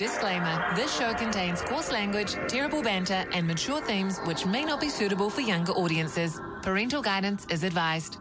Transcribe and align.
Disclaimer 0.00 0.74
This 0.76 0.96
show 0.96 1.12
contains 1.12 1.60
coarse 1.60 1.92
language, 1.92 2.32
terrible 2.48 2.82
banter, 2.82 3.26
and 3.34 3.46
mature 3.46 3.82
themes 3.82 4.18
which 4.24 4.46
may 4.46 4.64
not 4.64 4.80
be 4.80 4.88
suitable 4.88 5.28
for 5.28 5.42
younger 5.42 5.72
audiences. 5.72 6.40
Parental 6.62 7.02
guidance 7.02 7.44
is 7.50 7.64
advised. 7.64 8.16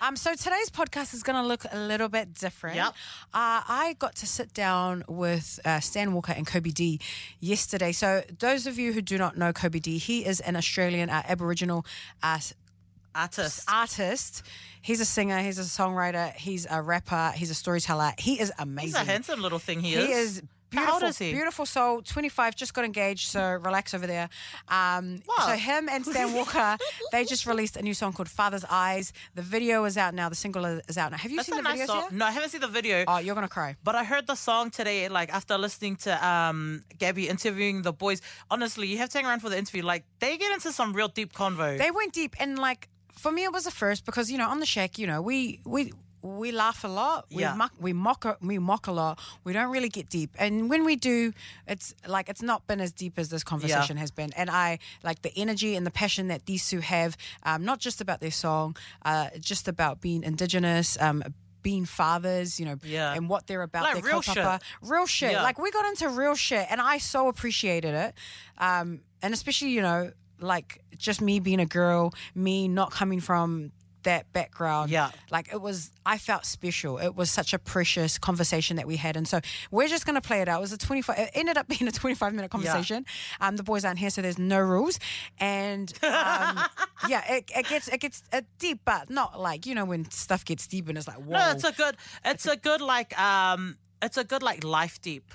Um, 0.00 0.14
so 0.14 0.34
today's 0.36 0.70
podcast 0.70 1.12
is 1.12 1.24
going 1.24 1.34
to 1.34 1.44
look 1.44 1.64
a 1.72 1.76
little 1.80 2.08
bit 2.08 2.34
different. 2.34 2.76
Yep. 2.76 2.90
Uh, 3.34 3.60
I 3.66 3.96
got 3.98 4.14
to 4.16 4.26
sit 4.28 4.54
down 4.54 5.02
with 5.08 5.58
uh, 5.64 5.80
Stan 5.80 6.12
Walker 6.12 6.30
and 6.32 6.46
Kobie 6.46 6.72
Dee 6.72 7.00
yesterday. 7.40 7.90
So 7.90 8.22
those 8.38 8.68
of 8.68 8.78
you 8.78 8.92
who 8.92 9.02
do 9.02 9.18
not 9.18 9.36
know 9.36 9.52
Kobie 9.52 9.82
Dee, 9.82 9.98
he 9.98 10.24
is 10.24 10.38
an 10.38 10.54
Australian 10.54 11.10
uh, 11.10 11.22
Aboriginal 11.28 11.84
uh, 12.22 12.38
Artist. 13.16 13.68
artist. 13.68 14.44
He's 14.80 15.00
a 15.00 15.04
singer. 15.04 15.40
He's 15.42 15.58
a 15.58 15.62
songwriter. 15.62 16.32
He's 16.34 16.68
a 16.70 16.80
rapper. 16.80 17.32
He's 17.34 17.50
a 17.50 17.54
storyteller. 17.56 18.12
He 18.16 18.40
is 18.40 18.52
amazing. 18.60 18.86
He's 19.00 19.08
a 19.08 19.10
handsome 19.10 19.42
little 19.42 19.58
thing 19.58 19.80
he, 19.80 19.96
He 19.96 20.12
is. 20.12 20.36
is 20.36 20.42
How 20.72 20.78
beautiful. 20.82 20.94
old 20.94 21.10
is 21.10 21.18
he? 21.18 21.32
Beautiful 21.32 21.66
soul. 21.66 22.02
Twenty 22.02 22.28
five. 22.28 22.54
Just 22.54 22.74
got 22.74 22.84
engaged. 22.84 23.28
So 23.28 23.40
relax 23.64 23.94
over 23.94 24.06
there. 24.06 24.28
Um, 24.68 25.20
What? 25.26 25.42
so 25.42 25.52
him 25.52 25.88
and 25.88 26.04
Stan 26.06 26.32
Walker, 26.32 26.76
they 27.12 27.24
just 27.24 27.46
released 27.46 27.76
a 27.76 27.82
new 27.82 27.94
song 27.94 28.12
called 28.12 28.28
Father's 28.28 28.64
Eyes. 28.70 29.12
The 29.34 29.42
video 29.42 29.84
is 29.84 29.96
out 29.96 30.14
now. 30.14 30.28
The 30.28 30.36
single 30.36 30.64
is 30.64 30.96
out 30.96 31.10
now. 31.12 31.18
Have 31.18 31.30
you 31.30 31.38
That's 31.38 31.48
seen 31.48 31.56
the 31.56 31.62
nice 31.62 31.80
videos 31.80 31.86
song. 31.86 32.02
yet? 32.02 32.12
No, 32.12 32.24
I 32.26 32.30
haven't 32.30 32.50
seen 32.50 32.60
the 32.60 32.68
video. 32.68 33.04
Oh, 33.08 33.18
you're 33.18 33.34
gonna 33.34 33.48
cry. 33.48 33.76
But 33.82 33.94
I 33.96 34.04
heard 34.04 34.26
the 34.26 34.34
song 34.36 34.70
today, 34.70 35.08
like 35.08 35.32
after 35.32 35.58
listening 35.58 35.96
to 35.96 36.26
um 36.26 36.84
Gaby 36.98 37.28
interviewing 37.28 37.82
the 37.82 37.92
boys. 37.92 38.20
Honestly, 38.50 38.86
you 38.86 38.98
have 38.98 39.08
to 39.10 39.18
hang 39.18 39.26
around 39.26 39.40
for 39.40 39.48
the 39.48 39.58
interview. 39.58 39.82
Like 39.82 40.04
they 40.20 40.36
get 40.36 40.52
into 40.52 40.72
some 40.72 40.92
real 40.92 41.08
deep 41.08 41.32
convo. 41.32 41.76
They 41.78 41.90
went 41.90 42.12
deep, 42.12 42.34
and 42.38 42.58
like 42.58 42.88
for 43.18 43.32
me, 43.32 43.44
it 43.44 43.52
was 43.52 43.66
a 43.66 43.70
first 43.70 44.04
because 44.06 44.30
you 44.30 44.38
know 44.38 44.48
on 44.48 44.60
the 44.60 44.66
shack, 44.66 44.98
you 44.98 45.06
know, 45.06 45.20
we 45.20 45.60
we. 45.64 45.92
We 46.22 46.52
laugh 46.52 46.84
a 46.84 46.88
lot. 46.88 47.26
We 47.30 47.42
Yeah. 47.42 47.54
mock, 47.54 47.72
we 47.78 47.92
mock, 47.92 48.24
a- 48.24 48.36
we 48.42 48.58
mock 48.58 48.86
a 48.86 48.92
lot. 48.92 49.18
We 49.44 49.52
don't 49.52 49.70
really 49.70 49.88
get 49.88 50.08
deep, 50.10 50.30
and 50.38 50.68
when 50.68 50.84
we 50.84 50.96
do, 50.96 51.32
it's 51.66 51.94
like 52.06 52.28
it's 52.28 52.42
not 52.42 52.66
been 52.66 52.80
as 52.80 52.92
deep 52.92 53.18
as 53.18 53.28
this 53.30 53.42
conversation 53.42 53.96
has 53.96 54.10
been. 54.10 54.32
And 54.34 54.50
I 54.50 54.78
like 55.02 55.22
the 55.22 55.32
energy 55.36 55.76
and 55.76 55.86
the 55.86 55.90
passion 55.90 56.28
that 56.28 56.44
these 56.46 56.68
two 56.68 56.80
have, 56.80 57.16
um, 57.44 57.64
not 57.64 57.78
just 57.80 58.00
about 58.02 58.20
their 58.20 58.30
song, 58.30 58.76
uh, 59.04 59.28
just 59.38 59.66
about 59.68 60.00
being 60.02 60.22
indigenous, 60.22 61.00
um, 61.00 61.22
being 61.62 61.84
fathers, 61.84 62.58
you 62.60 62.66
know, 62.66 62.76
Yeah. 62.82 63.12
and 63.14 63.28
what 63.28 63.46
they're 63.46 63.62
about. 63.62 63.82
Like 63.84 63.94
their 63.96 64.02
real 64.04 64.22
kaupapa. 64.22 64.60
real 64.82 65.06
shit. 65.06 65.32
Yeah. 65.32 65.42
Like 65.42 65.58
we 65.58 65.70
got 65.70 65.84
into 65.86 66.08
real 66.08 66.34
shit, 66.34 66.66
and 66.70 66.80
I 66.80 66.98
so 66.98 67.28
appreciated 67.28 67.94
it. 67.94 68.14
Um, 68.58 69.00
and 69.22 69.32
especially, 69.34 69.70
you 69.70 69.82
know, 69.82 70.12
like 70.38 70.82
just 70.96 71.20
me 71.20 71.38
being 71.38 71.60
a 71.60 71.66
girl, 71.66 72.14
me 72.34 72.66
not 72.68 72.90
coming 72.92 73.20
from 73.20 73.72
that 74.04 74.32
background. 74.32 74.90
Yeah. 74.90 75.10
Like 75.30 75.52
it 75.52 75.60
was, 75.60 75.90
I 76.04 76.18
felt 76.18 76.46
special. 76.46 76.98
It 76.98 77.14
was 77.14 77.30
such 77.30 77.52
a 77.52 77.58
precious 77.58 78.18
conversation 78.18 78.76
that 78.76 78.86
we 78.86 78.96
had. 78.96 79.16
And 79.16 79.26
so 79.26 79.40
we're 79.70 79.88
just 79.88 80.06
going 80.06 80.20
to 80.20 80.26
play 80.26 80.40
it 80.40 80.48
out. 80.48 80.58
It 80.58 80.62
was 80.62 80.72
a 80.72 80.78
25, 80.78 81.18
it 81.18 81.30
ended 81.34 81.56
up 81.56 81.68
being 81.78 81.88
a 81.88 81.92
25 81.92 82.34
minute 82.34 82.50
conversation. 82.50 83.04
Um, 83.40 83.56
the 83.56 83.62
boys 83.62 83.84
aren't 83.84 83.98
here, 83.98 84.10
so 84.10 84.22
there's 84.22 84.38
no 84.38 84.60
rules. 84.60 84.98
And 85.38 85.92
um, 86.02 86.60
yeah, 87.08 87.34
it, 87.34 87.50
it 87.54 87.66
gets, 87.68 87.88
it 87.88 88.00
gets 88.00 88.22
uh, 88.32 88.42
deep, 88.58 88.80
but 88.84 89.10
not 89.10 89.40
like, 89.40 89.66
you 89.66 89.74
know, 89.74 89.84
when 89.84 90.10
stuff 90.10 90.44
gets 90.44 90.66
deep 90.66 90.88
and 90.88 90.96
it's 90.98 91.08
like, 91.08 91.18
whoa. 91.18 91.38
no, 91.38 91.50
it's 91.52 91.64
a 91.64 91.72
good. 91.72 91.96
It's 92.24 92.46
a 92.46 92.56
good 92.56 92.80
like 92.80 93.18
um. 93.18 93.76
It's 94.02 94.16
a 94.16 94.24
good 94.24 94.42
like 94.42 94.64
life 94.64 95.00
deep. 95.02 95.32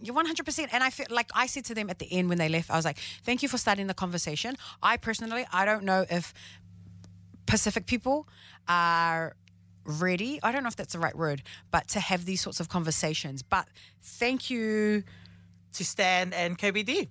You're 0.00 0.14
100%. 0.14 0.68
And 0.72 0.82
I 0.82 0.90
feel 0.90 1.06
like 1.10 1.30
I 1.34 1.46
said 1.46 1.64
to 1.66 1.74
them 1.74 1.88
at 1.88 1.98
the 1.98 2.10
end 2.12 2.28
when 2.28 2.38
they 2.38 2.48
left, 2.48 2.70
I 2.70 2.76
was 2.76 2.84
like, 2.84 2.98
thank 3.22 3.42
you 3.42 3.48
for 3.48 3.58
starting 3.58 3.86
the 3.86 3.94
conversation. 3.94 4.56
I 4.82 4.96
personally, 4.96 5.46
I 5.52 5.64
don't 5.64 5.84
know 5.84 6.04
if 6.10 6.34
Pacific 7.48 7.86
people 7.86 8.28
are 8.68 9.34
ready. 9.84 10.38
I 10.42 10.52
don't 10.52 10.62
know 10.62 10.68
if 10.68 10.76
that's 10.76 10.92
the 10.92 10.98
right 10.98 11.16
word, 11.16 11.42
but 11.70 11.88
to 11.88 12.00
have 12.00 12.24
these 12.26 12.40
sorts 12.42 12.60
of 12.60 12.68
conversations. 12.68 13.42
But 13.42 13.66
thank 14.02 14.50
you. 14.50 15.02
to 15.72 15.84
Stan 15.84 16.32
and 16.32 16.58
Kobie 16.58 16.84
Dee. 16.84 17.08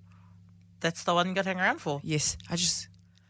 That's 0.79 1.03
the 1.03 1.13
one 1.13 1.27
you 1.27 1.33
got 1.33 1.43
to 1.43 1.49
hang 1.49 1.59
around 1.59 1.79
for. 1.79 1.99
Yes, 2.03 2.37
I 2.49 2.55
just. 2.55 2.87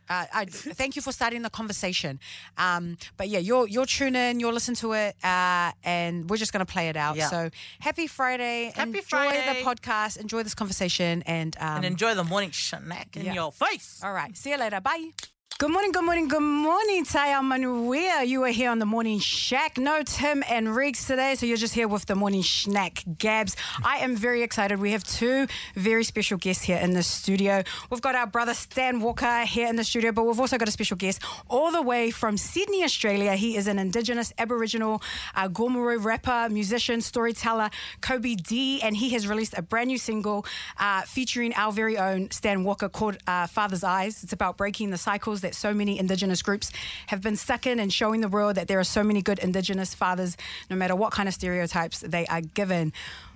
Uh, 0.10 0.26
I 0.34 0.46
thank 0.46 0.96
you 0.96 1.02
for 1.02 1.12
starting 1.12 1.42
the 1.42 1.50
conversation. 1.50 2.20
Um, 2.58 2.98
but 3.17 3.28
yeah, 3.28 3.40
you'll 3.40 3.67
you'll 3.67 3.86
tune 3.86 4.16
in, 4.16 4.40
you'll 4.40 4.54
listen 4.54 4.73
to 4.76 4.94
it, 4.94 5.16
uh, 5.23 5.72
and 5.84 6.30
we're 6.30 6.38
just 6.38 6.54
gonna 6.54 6.66
play 6.66 6.88
it 6.90 6.96
out. 6.96 7.16
Yeah. 7.17 7.28
So 7.30 7.50
happy 7.80 8.08
Friday! 8.08 8.72
Happy 8.76 8.90
enjoy 8.90 9.02
Friday. 9.02 9.64
the 9.64 9.70
podcast, 9.70 10.17
enjoy 10.17 10.44
this 10.44 10.56
conversation, 10.56 11.23
and 11.26 11.56
um, 11.60 11.78
And 11.78 11.86
enjoy 11.86 12.16
the 12.16 12.23
morning 12.23 12.52
snack 12.54 13.17
in 13.17 13.26
Yeah. 13.26 13.34
your 13.34 13.52
face. 13.52 14.00
All 14.04 14.14
right. 14.14 14.36
See 14.38 14.52
you 14.52 14.58
later. 14.58 14.80
Bye. 14.82 15.12
Good 15.60 15.72
morning, 15.72 15.92
good 15.92 16.04
morning, 16.04 16.28
good 16.28 16.40
morning, 16.40 17.04
Taya 17.04 17.42
Manuia. 17.42 18.28
You 18.28 18.44
are 18.44 18.50
here 18.50 18.70
on 18.70 18.78
the 18.78 18.86
Morning 18.86 19.18
Shack. 19.18 19.80
No 19.80 20.04
Tim 20.04 20.44
and 20.48 20.76
Riggs 20.76 21.08
today, 21.08 21.34
so 21.34 21.48
you're 21.48 21.58
just 21.58 21.73
here 21.73 21.88
with 21.88 22.06
the 22.06 22.14
Morning 22.14 22.44
Snack 22.44 23.04
Gabs. 23.18 23.56
I 23.84 23.98
am 23.98 24.16
very 24.16 24.44
excited. 24.44 24.80
We 24.80 24.92
have 24.92 25.04
two 25.04 25.48
very 25.73 26.04
special 26.04 26.38
guests 26.38 26.62
here 26.64 26.78
in 26.78 26.94
the 26.94 27.02
studio. 27.02 27.64
We've 27.90 28.02
got 28.02 28.14
our 28.14 28.28
brother 28.28 28.54
Stan 28.54 29.00
Walker 29.00 29.46
here 29.46 29.67
in 29.67 29.78
the 29.78 29.84
studio, 29.84 30.12
but 30.12 30.26
we've 30.28 30.40
also 30.40 30.60
got 30.60 30.67
a 30.67 30.72
special 30.72 30.96
guest 30.96 31.23
all 31.50 31.72
the 31.72 31.82
way 31.82 32.12
from 32.12 32.38
Sydney, 32.38 32.84
Australia. 32.84 33.34
He 33.34 33.58
is 33.58 33.66
an 33.66 33.80
Indigenous 33.80 34.32
Aboriginal 34.38 35.02
uh, 35.34 35.48
Gomeroi 35.48 36.06
rapper, 36.06 36.54
musician, 36.54 37.02
storyteller, 37.02 37.72
Kobie 38.02 38.36
Dee, 38.36 38.80
and 38.84 38.96
he 38.96 39.10
has 39.10 39.28
released 39.28 39.58
a 39.58 39.64
brand 39.64 39.88
new 39.88 39.98
single 39.98 40.46
uh, 40.78 41.02
featuring 41.02 41.52
our 41.56 41.72
very 41.72 41.98
own 41.98 42.30
Stan 42.30 42.64
Walker 42.64 42.90
called 42.90 43.17
uh, 43.26 43.48
Father's 43.48 43.84
Eyes. 43.84 44.23
It's 44.23 44.34
about 44.34 44.56
breaking 44.56 44.92
the 44.92 45.00
cycles 45.00 45.42
that 45.48 45.56
so 45.56 45.74
many 45.74 45.98
Indigenous 45.98 46.42
groups 46.42 46.72
have 47.08 47.22
been 47.22 47.38
stuck 47.38 47.66
in 47.66 47.80
and 47.80 47.92
showing 47.92 48.20
the 48.20 48.28
world 48.28 48.56
that 48.56 48.68
there 48.68 48.80
are 48.80 48.84
so 48.84 49.02
many 49.02 49.22
good 49.22 49.40
Indigenous 49.40 49.94
fathers, 49.94 50.36
no 50.70 50.76
matter 50.76 50.96
what 50.96 51.14
kind 51.14 51.30
of 51.30 51.34
stereotypes 51.34 52.02
they 52.02 52.26
are 52.28 52.42
given. 52.42 52.92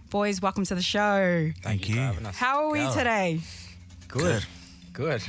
Boys, 0.10 0.42
welcome 0.42 0.66
to 0.66 0.76
the 0.76 0.82
show. 0.82 1.52
Thank 1.62 1.88
you. 1.88 1.96
How 2.34 2.66
are 2.66 2.72
we 2.72 2.86
today? 2.92 3.40
Good. 4.10 4.22
Good. 4.22 4.46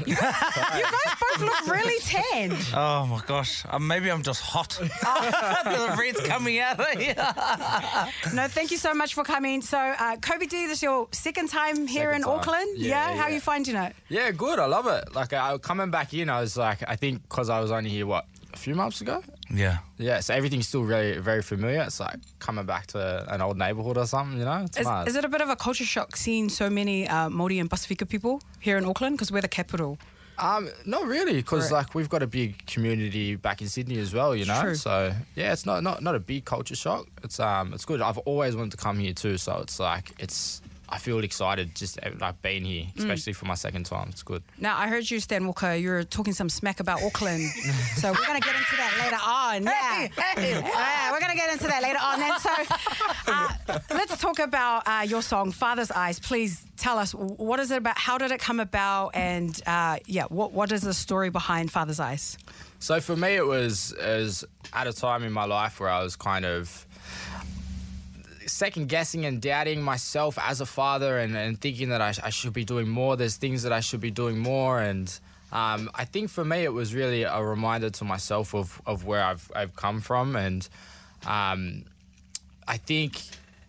You 0.07 0.15
guys 0.17 1.15
both 1.21 1.41
look 1.41 1.67
really 1.67 1.99
tanned. 2.01 2.57
oh 2.75 3.07
my 3.07 3.21
gosh. 3.27 3.65
Uh, 3.69 3.79
maybe 3.79 4.11
I'm 4.11 4.23
just 4.23 4.41
hot. 4.43 4.71
the 4.81 5.97
red's 5.99 6.21
coming 6.21 6.59
out 6.59 6.79
of 6.81 7.01
here. 7.01 7.15
No, 8.35 8.49
thank 8.49 8.71
you 8.71 8.77
so 8.79 8.95
much 8.95 9.15
for 9.15 9.25
coming. 9.25 9.61
So, 9.63 9.79
uh, 9.79 10.17
Kobie 10.17 10.49
Dee, 10.49 10.67
this 10.67 10.79
is 10.79 10.83
your 10.83 11.09
second 11.13 11.49
time 11.49 11.87
here 11.87 12.11
Second 12.13 12.17
in 12.17 12.23
time. 12.23 12.39
Auckland. 12.39 12.79
Yeah, 12.79 13.15
How 13.15 13.25
are 13.25 13.29
yeah. 13.29 13.35
you 13.35 13.41
finding 13.41 13.77
it? 13.77 13.95
Yeah, 14.09 14.31
good. 14.31 14.59
I 14.59 14.67
love 14.67 14.87
it. 14.87 15.15
Like 15.15 15.33
I 15.33 15.57
coming 15.59 15.91
back 15.91 16.15
in, 16.15 16.29
I 16.31 16.41
was 16.41 16.57
like, 16.57 16.83
I 16.89 16.97
think 16.97 17.23
because 17.23 17.49
I 17.51 17.61
was 17.61 17.71
only 17.71 17.91
here 17.91 18.07
what 18.07 18.27
a 18.55 18.57
few 18.57 18.75
months 18.75 19.01
ago. 19.01 19.23
Yeah. 19.53 19.79
Yeah, 19.99 20.21
so 20.21 20.35
everything's 20.35 20.67
still 20.69 20.85
very, 20.85 21.19
very 21.19 21.43
familiar. 21.43 21.83
It's 21.83 22.01
like 22.01 22.17
coming 22.39 22.65
back 22.65 22.87
to 22.89 23.27
an 23.33 23.41
old 23.43 23.59
neighborhood 23.59 23.99
or 23.99 24.07
something. 24.07 24.39
You 24.39 24.45
know, 24.45 24.63
it's 24.65 24.79
Is, 24.79 24.87
mad. 24.87 25.09
is 25.09 25.17
it 25.17 25.25
a 25.25 25.29
bit 25.29 25.41
of 25.41 25.51
a 25.51 25.57
culture 25.57 25.85
shock 25.85 26.17
seeing 26.17 26.49
so 26.49 26.71
many 26.71 27.07
uh, 27.09 27.29
Māori 27.29 27.61
and 27.61 27.69
Pasifika 27.71 28.09
people 28.09 28.41
here 28.61 28.79
in 28.79 28.85
Auckland? 28.85 29.17
Because 29.17 29.31
we're 29.31 29.43
the 29.43 29.49
capital. 29.49 29.99
Um, 30.39 30.71
not 30.87 31.07
really, 31.07 31.35
because 31.35 31.69
Correct. 31.69 31.89
like 31.89 31.95
we've 31.95 32.09
got 32.09 32.23
a 32.23 32.27
big 32.27 32.67
community 32.67 33.37
back 33.37 33.61
in 33.61 33.69
Sydney 33.69 33.99
as 33.99 34.15
well. 34.15 34.35
You 34.35 34.47
know, 34.47 34.61
True. 34.63 34.75
so 34.75 35.13
yeah, 35.37 35.53
it's 35.53 35.67
not 35.67 35.83
not 35.83 36.03
not 36.03 36.15
a 36.15 36.21
big 36.21 36.47
culture 36.47 36.75
shock. 36.75 37.07
It's 37.23 37.39
um, 37.39 37.75
it's 37.75 37.85
good. 37.85 38.01
I've 38.01 38.19
always 38.19 38.57
wanted 38.57 38.71
to 38.73 38.79
come 38.79 38.99
here 38.99 39.13
too, 39.13 39.37
so 39.39 39.59
it's 39.59 39.79
like 39.79 40.13
it's. 40.19 40.63
I 40.93 40.99
feel 40.99 41.19
excited 41.25 41.75
just 41.75 41.99
uh, 42.03 42.11
like 42.21 42.43
being 42.43 42.67
here, 42.67 42.85
Mm. 42.85 42.99
especially 42.99 43.33
for 43.33 43.47
my 43.47 43.55
second 43.55 43.87
time. 43.87 44.09
It's 44.11 44.23
good. 44.23 44.43
Now, 44.59 44.77
I 44.77 44.89
heard 44.89 45.11
you, 45.11 45.21
Stan 45.21 45.47
Walker, 45.47 45.75
you 45.75 45.89
were 45.89 46.05
talking 46.05 46.35
some 46.35 46.51
smack 46.51 46.81
about 46.81 47.03
Auckland. 47.03 47.43
so 47.97 48.11
we're 48.13 48.27
going 48.27 48.41
to 48.41 48.47
get 48.47 48.55
into 48.55 48.77
that 48.77 48.95
later 49.03 49.23
on. 49.25 49.63
Yeah. 49.65 50.09
Yeah, 50.37 51.11
we're 51.13 51.21
going 51.21 51.33
to 51.33 51.37
get 51.37 51.51
into 51.51 51.65
that 51.67 51.83
later 51.83 51.99
on. 51.99 52.19
Then, 52.21 52.39
so 52.41 52.51
uh, 53.33 53.79
let's 53.91 54.19
talk 54.19 54.39
about 54.39 54.83
uh, 54.87 55.03
your 55.09 55.23
song, 55.23 55.51
Father's 55.51 55.91
Eyes. 55.91 56.21
Please 56.21 56.63
tell 56.77 56.99
us, 56.99 57.13
what 57.15 57.59
is 57.59 57.71
it 57.71 57.79
about? 57.79 57.97
How 57.99 58.19
did 58.19 58.31
it 58.31 58.41
come 58.41 58.61
about? 58.61 59.11
And 59.15 59.59
uh, 59.67 59.97
yeah, 60.07 60.25
what, 60.25 60.53
what 60.53 60.73
is 60.73 60.83
the 60.83 60.95
story 60.95 61.31
behind 61.31 61.73
Father's 61.73 62.01
Eyes? 62.01 62.37
So 62.81 63.01
for 63.01 63.17
me, 63.17 63.35
it 63.37 63.47
was 63.47 63.93
as 63.93 64.45
at 64.75 64.87
a 64.87 64.93
time 64.93 65.23
in 65.23 65.33
my 65.33 65.45
life 65.47 65.81
where 65.81 65.89
I 65.89 66.03
was 66.03 66.17
kind 66.17 66.45
of 66.45 66.87
second 68.47 68.89
guessing 68.89 69.25
and 69.25 69.41
doubting 69.41 69.83
myself 69.83 70.39
as 70.41 70.61
a 70.61 70.67
father 70.67 71.19
and, 71.19 71.37
and 71.37 71.61
thinking 71.61 71.91
that 71.91 72.01
I, 72.01 72.13
sh- 72.13 72.21
I 72.23 72.31
should 72.31 72.53
be 72.53 72.65
doing 72.65 72.89
more. 72.89 73.17
There's 73.17 73.37
things 73.37 73.63
that 73.63 73.73
I 73.73 73.81
should 73.81 74.01
be 74.01 74.11
doing 74.11 74.39
more. 74.39 74.81
And 74.81 75.09
um, 75.53 75.91
I 75.95 76.05
think 76.05 76.31
for 76.31 76.45
me, 76.45 76.65
it 76.65 76.73
was 76.73 76.95
really 76.95 77.23
a 77.25 77.43
reminder 77.43 77.91
to 77.91 78.05
myself 78.05 78.55
of, 78.55 78.81
of 78.87 79.05
where 79.05 79.23
I've, 79.25 79.51
I've 79.55 79.77
come 79.77 80.01
from. 80.01 80.37
And 80.37 80.69
um, 81.27 81.85
I 82.67 82.77
think 82.77 83.21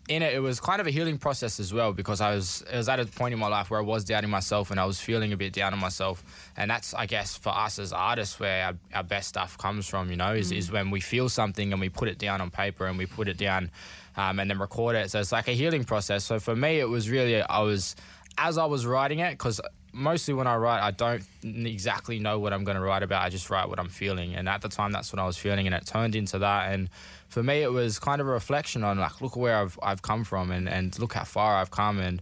in 0.09 0.21
it, 0.21 0.33
it 0.33 0.39
was 0.39 0.59
kind 0.59 0.81
of 0.81 0.87
a 0.87 0.91
healing 0.91 1.17
process 1.17 1.59
as 1.59 1.73
well 1.73 1.93
because 1.93 2.19
I 2.19 2.35
was 2.35 2.61
it 2.71 2.75
was 2.75 2.89
at 2.89 2.99
a 2.99 3.05
point 3.05 3.33
in 3.33 3.39
my 3.39 3.47
life 3.47 3.69
where 3.69 3.79
I 3.79 3.83
was 3.83 4.03
doubting 4.03 4.29
myself 4.29 4.69
and 4.69 4.79
I 4.79 4.85
was 4.85 4.99
feeling 4.99 5.31
a 5.31 5.37
bit 5.37 5.53
down 5.53 5.73
on 5.73 5.79
myself, 5.79 6.23
and 6.57 6.69
that's 6.69 6.93
I 6.93 7.05
guess 7.05 7.37
for 7.37 7.49
us 7.49 7.79
as 7.79 7.93
artists 7.93 8.39
where 8.39 8.65
our, 8.65 8.73
our 8.93 9.03
best 9.03 9.29
stuff 9.29 9.57
comes 9.57 9.87
from. 9.87 10.09
You 10.09 10.17
know, 10.17 10.33
is, 10.33 10.51
is 10.51 10.71
when 10.71 10.91
we 10.91 10.99
feel 10.99 11.29
something 11.29 11.71
and 11.71 11.79
we 11.79 11.89
put 11.89 12.09
it 12.09 12.17
down 12.17 12.41
on 12.41 12.51
paper 12.51 12.85
and 12.85 12.97
we 12.97 13.05
put 13.05 13.29
it 13.29 13.37
down, 13.37 13.71
um, 14.17 14.39
and 14.39 14.49
then 14.49 14.59
record 14.59 14.95
it. 14.97 15.09
So 15.09 15.19
it's 15.19 15.31
like 15.31 15.47
a 15.47 15.53
healing 15.53 15.85
process. 15.85 16.25
So 16.25 16.39
for 16.39 16.55
me, 16.55 16.79
it 16.79 16.89
was 16.89 17.09
really 17.09 17.41
I 17.41 17.61
was 17.61 17.95
as 18.37 18.57
I 18.57 18.65
was 18.65 18.85
writing 18.85 19.19
it 19.19 19.31
because 19.31 19.61
mostly 19.93 20.33
when 20.33 20.47
I 20.47 20.55
write, 20.55 20.81
I 20.81 20.91
don't 20.91 21.23
exactly 21.43 22.19
know 22.19 22.39
what 22.39 22.51
I'm 22.51 22.63
going 22.63 22.77
to 22.77 22.83
write 22.83 23.03
about. 23.03 23.21
I 23.21 23.29
just 23.29 23.49
write 23.49 23.69
what 23.69 23.79
I'm 23.79 23.89
feeling, 23.89 24.35
and 24.35 24.49
at 24.49 24.61
the 24.61 24.69
time, 24.69 24.91
that's 24.91 25.13
what 25.13 25.19
I 25.19 25.25
was 25.25 25.37
feeling, 25.37 25.67
and 25.67 25.75
it 25.75 25.85
turned 25.85 26.15
into 26.15 26.39
that. 26.39 26.73
And 26.73 26.89
for 27.33 27.41
me, 27.41 27.63
it 27.63 27.71
was 27.71 27.97
kind 27.97 28.21
of 28.21 28.27
a 28.27 28.31
reflection 28.31 28.83
on 28.83 28.99
like, 28.99 29.19
look 29.19 29.35
where 29.35 29.57
I've 29.57 29.77
I've 29.81 30.01
come 30.03 30.23
from, 30.23 30.51
and 30.51 30.69
and 30.69 30.97
look 30.99 31.13
how 31.13 31.23
far 31.23 31.57
I've 31.57 31.71
come, 31.71 31.99
and 31.99 32.21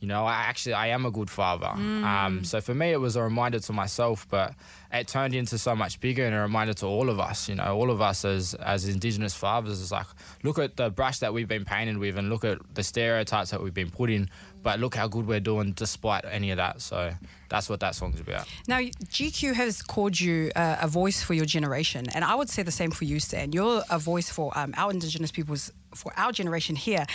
you 0.00 0.08
know, 0.08 0.26
I 0.26 0.34
actually 0.50 0.74
I 0.74 0.88
am 0.88 1.06
a 1.06 1.10
good 1.10 1.30
father. 1.30 1.66
Um, 1.68 2.44
so 2.44 2.60
for 2.60 2.74
me, 2.74 2.90
it 2.90 3.00
was 3.00 3.16
a 3.16 3.22
reminder 3.22 3.60
to 3.60 3.72
myself, 3.72 4.26
but 4.28 4.54
it 4.92 5.06
turned 5.08 5.34
into 5.34 5.58
so 5.58 5.74
much 5.74 6.00
bigger 6.00 6.24
and 6.24 6.34
a 6.34 6.40
reminder 6.40 6.72
to 6.74 6.86
all 6.86 7.08
of 7.08 7.18
us. 7.20 7.48
You 7.48 7.56
know, 7.56 7.76
all 7.76 7.90
of 7.90 8.00
us 8.00 8.24
as 8.24 8.54
as 8.54 8.88
Indigenous 8.88 9.34
fathers 9.34 9.80
is 9.80 9.92
like, 9.92 10.06
look 10.42 10.58
at 10.58 10.76
the 10.76 10.90
brush 10.90 11.18
that 11.20 11.32
we've 11.32 11.48
been 11.48 11.64
painted 11.64 11.98
with, 11.98 12.16
and 12.16 12.28
look 12.28 12.44
at 12.44 12.58
the 12.74 12.82
stereotypes 12.82 13.50
that 13.50 13.62
we've 13.62 13.74
been 13.74 13.90
put 13.90 14.10
in. 14.10 14.28
But 14.62 14.80
look 14.80 14.94
how 14.94 15.08
good 15.08 15.26
we're 15.26 15.40
doing 15.40 15.72
despite 15.72 16.24
any 16.30 16.50
of 16.50 16.56
that. 16.56 16.80
So 16.80 17.12
that's 17.48 17.68
what 17.70 17.80
that 17.80 17.94
song's 17.94 18.20
about. 18.20 18.46
Now, 18.66 18.80
GQ 18.80 19.54
has 19.54 19.82
called 19.82 20.18
you 20.18 20.50
uh, 20.54 20.76
a 20.80 20.88
voice 20.88 21.22
for 21.22 21.34
your 21.34 21.46
generation, 21.46 22.06
and 22.14 22.24
I 22.24 22.34
would 22.34 22.48
say 22.48 22.62
the 22.62 22.72
same 22.72 22.90
for 22.90 23.04
you, 23.04 23.20
Stan. 23.20 23.52
You're 23.52 23.82
a 23.90 23.98
voice 23.98 24.30
for 24.30 24.56
um, 24.58 24.74
our 24.76 24.90
Indigenous 24.90 25.30
peoples, 25.30 25.72
for 25.94 26.12
our 26.16 26.32
generation 26.32 26.76
here. 26.76 27.06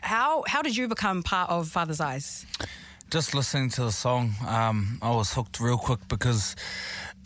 How 0.00 0.44
how 0.46 0.62
did 0.62 0.76
you 0.76 0.88
become 0.88 1.22
part 1.22 1.50
of 1.50 1.68
Father's 1.68 2.00
Eyes? 2.00 2.46
Just 3.10 3.34
listening 3.34 3.70
to 3.70 3.82
the 3.82 3.92
song, 3.92 4.34
um, 4.46 4.98
I 5.02 5.10
was 5.10 5.32
hooked 5.34 5.58
real 5.58 5.78
quick 5.78 5.98
because 6.06 6.54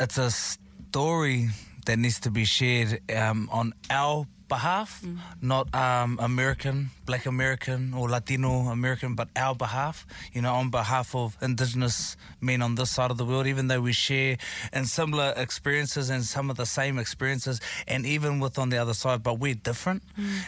it's 0.00 0.16
a 0.16 0.30
story 0.30 1.50
that 1.84 1.98
needs 1.98 2.20
to 2.20 2.30
be 2.30 2.46
shared 2.46 3.00
um, 3.14 3.48
on 3.52 3.74
our 3.90 4.26
behalf, 4.48 5.04
not 5.40 5.74
um, 5.74 6.18
American, 6.20 6.90
Black 7.06 7.26
American, 7.26 7.94
or 7.94 8.08
Latino 8.08 8.68
American, 8.68 9.14
but 9.14 9.28
our 9.36 9.54
behalf. 9.54 10.06
You 10.32 10.42
know, 10.42 10.54
on 10.54 10.70
behalf 10.70 11.14
of 11.14 11.36
Indigenous 11.40 12.16
men 12.40 12.62
on 12.62 12.74
this 12.74 12.90
side 12.90 13.10
of 13.10 13.18
the 13.18 13.24
world, 13.24 13.46
even 13.46 13.68
though 13.68 13.80
we 13.80 13.92
share 13.92 14.36
in 14.72 14.84
similar 14.86 15.32
experiences 15.36 16.10
and 16.10 16.24
some 16.24 16.50
of 16.50 16.56
the 16.56 16.66
same 16.66 16.98
experiences, 16.98 17.60
and 17.86 18.06
even 18.06 18.40
with 18.40 18.58
on 18.58 18.70
the 18.70 18.78
other 18.78 18.94
side, 18.94 19.22
but 19.22 19.38
we're 19.38 19.54
different 19.54 20.02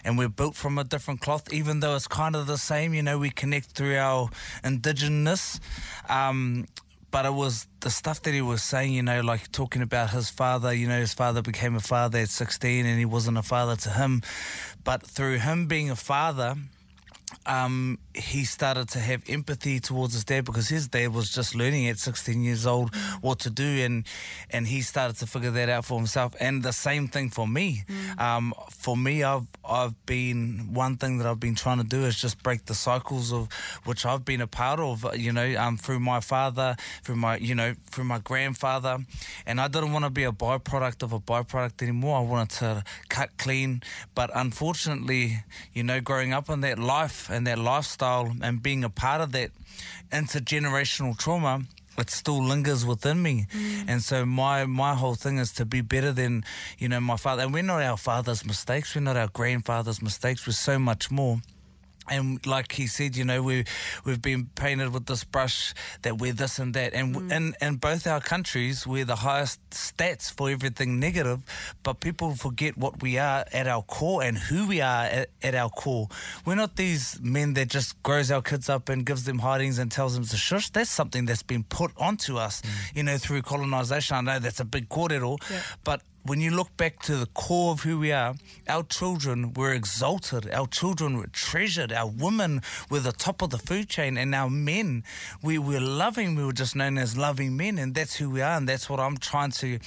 and 0.05 0.19
we're 0.19 0.29
built 0.29 0.55
from 0.57 0.79
a 0.79 0.85
different 0.85 1.21
cloth, 1.21 1.53
even 1.53 1.81
though 1.81 1.97
it's 1.97 2.09
kind 2.09 2.37
of 2.37 2.47
the 2.47 2.59
same. 2.59 2.95
You 2.95 3.03
know, 3.03 3.19
we 3.19 3.31
connect 3.31 3.71
through 3.73 3.97
our 3.97 4.29
Indigenous. 4.65 5.61
Um, 6.09 6.67
but 7.17 7.25
it 7.25 7.33
was 7.33 7.67
the 7.81 7.89
stuff 7.89 8.21
that 8.21 8.35
he 8.35 8.43
was 8.43 8.63
saying, 8.63 8.93
you 8.93 9.03
know, 9.03 9.23
like 9.23 9.51
talking 9.51 9.81
about 9.81 10.11
his 10.11 10.29
father, 10.29 10.75
you 10.75 10.87
know, 10.87 11.01
his 11.01 11.15
father 11.15 11.41
became 11.41 11.75
a 11.75 11.81
father 11.81 12.19
at 12.19 12.29
16 12.29 12.85
and 12.85 12.99
he 12.99 13.07
wasn't 13.07 13.39
a 13.39 13.43
father 13.43 13.75
to 13.75 13.89
him. 13.89 14.21
But 14.85 15.01
through 15.01 15.39
him 15.39 15.67
being 15.67 15.89
a 15.89 15.97
father, 15.97 16.57
um, 17.47 17.99
he 18.17 18.45
started 18.45 18.89
to 18.91 18.99
have 18.99 19.23
empathy 19.29 19.81
towards 19.81 20.15
his 20.15 20.25
dad 20.25 20.45
because 20.45 20.69
his 20.69 20.89
dad 20.89 21.13
was 21.13 21.31
just 21.31 21.55
learning 21.55 21.89
at 21.89 21.99
16 21.99 22.43
years 22.43 22.67
old 22.67 22.95
what 23.21 23.39
to 23.41 23.51
do, 23.51 23.65
and 23.65 24.07
and 24.51 24.67
he 24.67 24.81
started 24.81 25.17
to 25.19 25.27
figure 25.27 25.51
that 25.51 25.69
out 25.69 25.85
for 25.85 25.99
himself. 25.99 26.35
And 26.41 26.63
the 26.63 26.73
same 26.73 27.09
thing 27.09 27.31
for 27.31 27.47
me. 27.47 27.85
Um, 28.19 28.55
for 28.71 28.97
me, 28.97 29.23
I've 29.23 29.47
I've 29.69 29.95
been 30.07 30.71
one 30.73 30.97
thing 30.97 31.19
that 31.19 31.27
I've 31.27 31.41
been 31.41 31.55
trying 31.55 31.79
to 31.79 31.85
do 31.85 32.05
is 32.05 32.19
just 32.21 32.43
break 32.43 32.65
the 32.65 32.75
cycles 32.75 33.33
of 33.33 33.49
which 33.85 34.07
I've 34.07 34.25
been 34.25 34.41
a 34.41 34.47
part 34.47 34.81
of. 34.81 35.07
You 35.17 35.33
know, 35.33 35.55
um, 35.59 35.77
through 35.77 36.01
my 36.01 36.21
father, 36.21 36.77
through 37.03 37.17
my 37.17 37.37
you 37.37 37.55
know 37.55 37.75
through 37.91 38.05
my 38.05 38.19
grandfather, 38.19 38.99
and 39.47 39.61
I 39.61 39.69
didn't 39.69 39.93
want 39.93 40.05
to 40.05 40.11
be 40.11 40.25
a 40.25 40.33
byproduct 40.33 41.03
of 41.03 41.13
a 41.13 41.21
byproduct 41.21 41.83
anymore. 41.83 42.19
I 42.19 42.23
wanted 42.23 42.51
to 42.59 42.85
cut 43.09 43.37
clean, 43.37 43.83
but 44.15 44.31
unfortunately, 44.35 45.45
you 45.73 45.83
know, 45.83 46.01
growing 46.01 46.33
up 46.33 46.49
in 46.49 46.61
that 46.63 46.79
life 46.79 47.29
and 47.31 47.47
that 47.47 47.59
lifestyle 47.59 48.06
and 48.43 48.63
being 48.63 48.85
a 48.85 48.91
part 48.91 49.21
of 49.21 49.33
that 49.33 49.51
intergenerational 50.11 51.17
trauma 51.19 51.63
it 51.99 52.11
still 52.11 52.43
lingers 52.43 52.85
within 52.85 53.23
me. 53.23 53.47
Mm. 53.53 53.85
And 53.89 54.03
so 54.03 54.27
my 54.27 54.67
my 54.67 54.95
whole 54.95 55.15
thing 55.15 55.39
is 55.39 55.53
to 55.53 55.65
be 55.65 55.81
better 55.81 56.13
than 56.13 56.45
you 56.79 56.89
know 56.89 57.01
my 57.01 57.17
father. 57.17 57.43
And 57.43 57.55
we're 57.55 57.63
not 57.63 57.83
our 57.83 57.97
father's 57.97 58.45
mistakes. 58.45 58.95
We're 58.95 59.01
not 59.01 59.17
our 59.17 59.29
grandfather's 59.29 60.03
mistakes. 60.03 60.47
We're 60.47 60.53
so 60.53 60.79
much 60.79 61.11
more 61.11 61.41
and 62.09 62.45
like 62.47 62.73
he 62.73 62.87
said, 62.87 63.17
you 63.17 63.25
know, 63.25 63.43
we 63.43 63.65
we've 64.05 64.23
been 64.23 64.47
painted 64.55 64.93
with 64.93 65.07
this 65.07 65.25
brush 65.25 65.75
that 66.03 66.19
we're 66.19 66.33
this 66.33 66.59
and 66.59 66.75
that, 66.75 66.95
and 66.95 67.15
w 67.15 67.35
in 67.35 67.55
in 67.61 67.77
both 67.77 68.07
our 68.07 68.21
countries 68.21 68.87
we're 68.87 69.05
the 69.05 69.17
highest 69.17 69.61
stats 69.71 70.31
for 70.31 70.51
everything 70.51 71.01
negative, 71.01 71.41
but 71.83 72.01
people 72.01 72.35
forget 72.35 72.77
what 72.77 73.03
we 73.03 73.19
are 73.19 73.45
at 73.53 73.67
our 73.67 73.83
core 73.83 74.23
and 74.23 74.39
who 74.39 74.67
we 74.67 74.81
are 74.81 75.05
at, 75.05 75.29
at 75.43 75.55
our 75.55 75.71
core. 75.71 76.09
We're 76.45 76.55
not 76.55 76.77
these 76.77 77.19
men 77.21 77.55
that 77.55 77.69
just 77.69 78.01
grows 78.03 78.31
our 78.31 78.43
kids 78.43 78.69
up 78.69 78.89
and 78.89 79.05
gives 79.05 79.25
them 79.25 79.39
hidings 79.39 79.79
and 79.79 79.91
tells 79.91 80.15
them 80.15 80.25
to 80.25 80.37
shush. 80.37 80.71
That's 80.71 80.91
something 80.91 81.27
that's 81.27 81.43
been 81.43 81.65
put 81.65 81.93
onto 81.97 82.37
us, 82.37 82.63
mm. 82.63 82.97
you 82.97 83.03
know, 83.03 83.19
through 83.19 83.43
colonization. 83.43 84.17
I 84.17 84.21
know 84.21 84.39
that's 84.39 84.61
a 84.61 84.65
big 84.65 84.89
kōrero, 84.89 85.39
but 85.85 86.03
when 86.27 86.41
you 86.41 86.51
look 86.51 86.77
back 86.77 87.01
to 87.03 87.17
the 87.17 87.27
core 87.27 87.73
of 87.73 87.83
who 87.83 87.99
we 87.99 88.13
are, 88.13 88.35
our 88.69 88.83
children 88.83 89.53
were 89.55 89.73
exalted, 89.73 90.51
our 90.51 90.67
children 90.67 91.17
were 91.19 91.29
treasured, 91.29 91.93
our 91.93 92.09
women 92.09 92.63
were 92.91 93.01
the 93.01 93.13
top 93.13 93.43
of 93.43 93.51
the 93.51 93.59
food 93.59 93.89
chain, 93.89 94.17
and 94.19 94.35
our 94.35 94.51
men, 94.51 95.05
we 95.43 95.59
were 95.59 95.81
loving, 95.81 96.35
we 96.35 96.45
were 96.45 96.53
just 96.53 96.75
known 96.75 96.99
as 96.99 97.17
loving 97.17 97.57
men, 97.57 97.79
and 97.79 97.95
that's 97.95 98.17
who 98.17 98.31
we 98.31 98.43
are, 98.43 98.57
and 98.57 98.69
that's 98.69 98.91
what 98.91 99.01
I'm 99.01 99.17
trying 99.17 99.53
to 99.53 99.79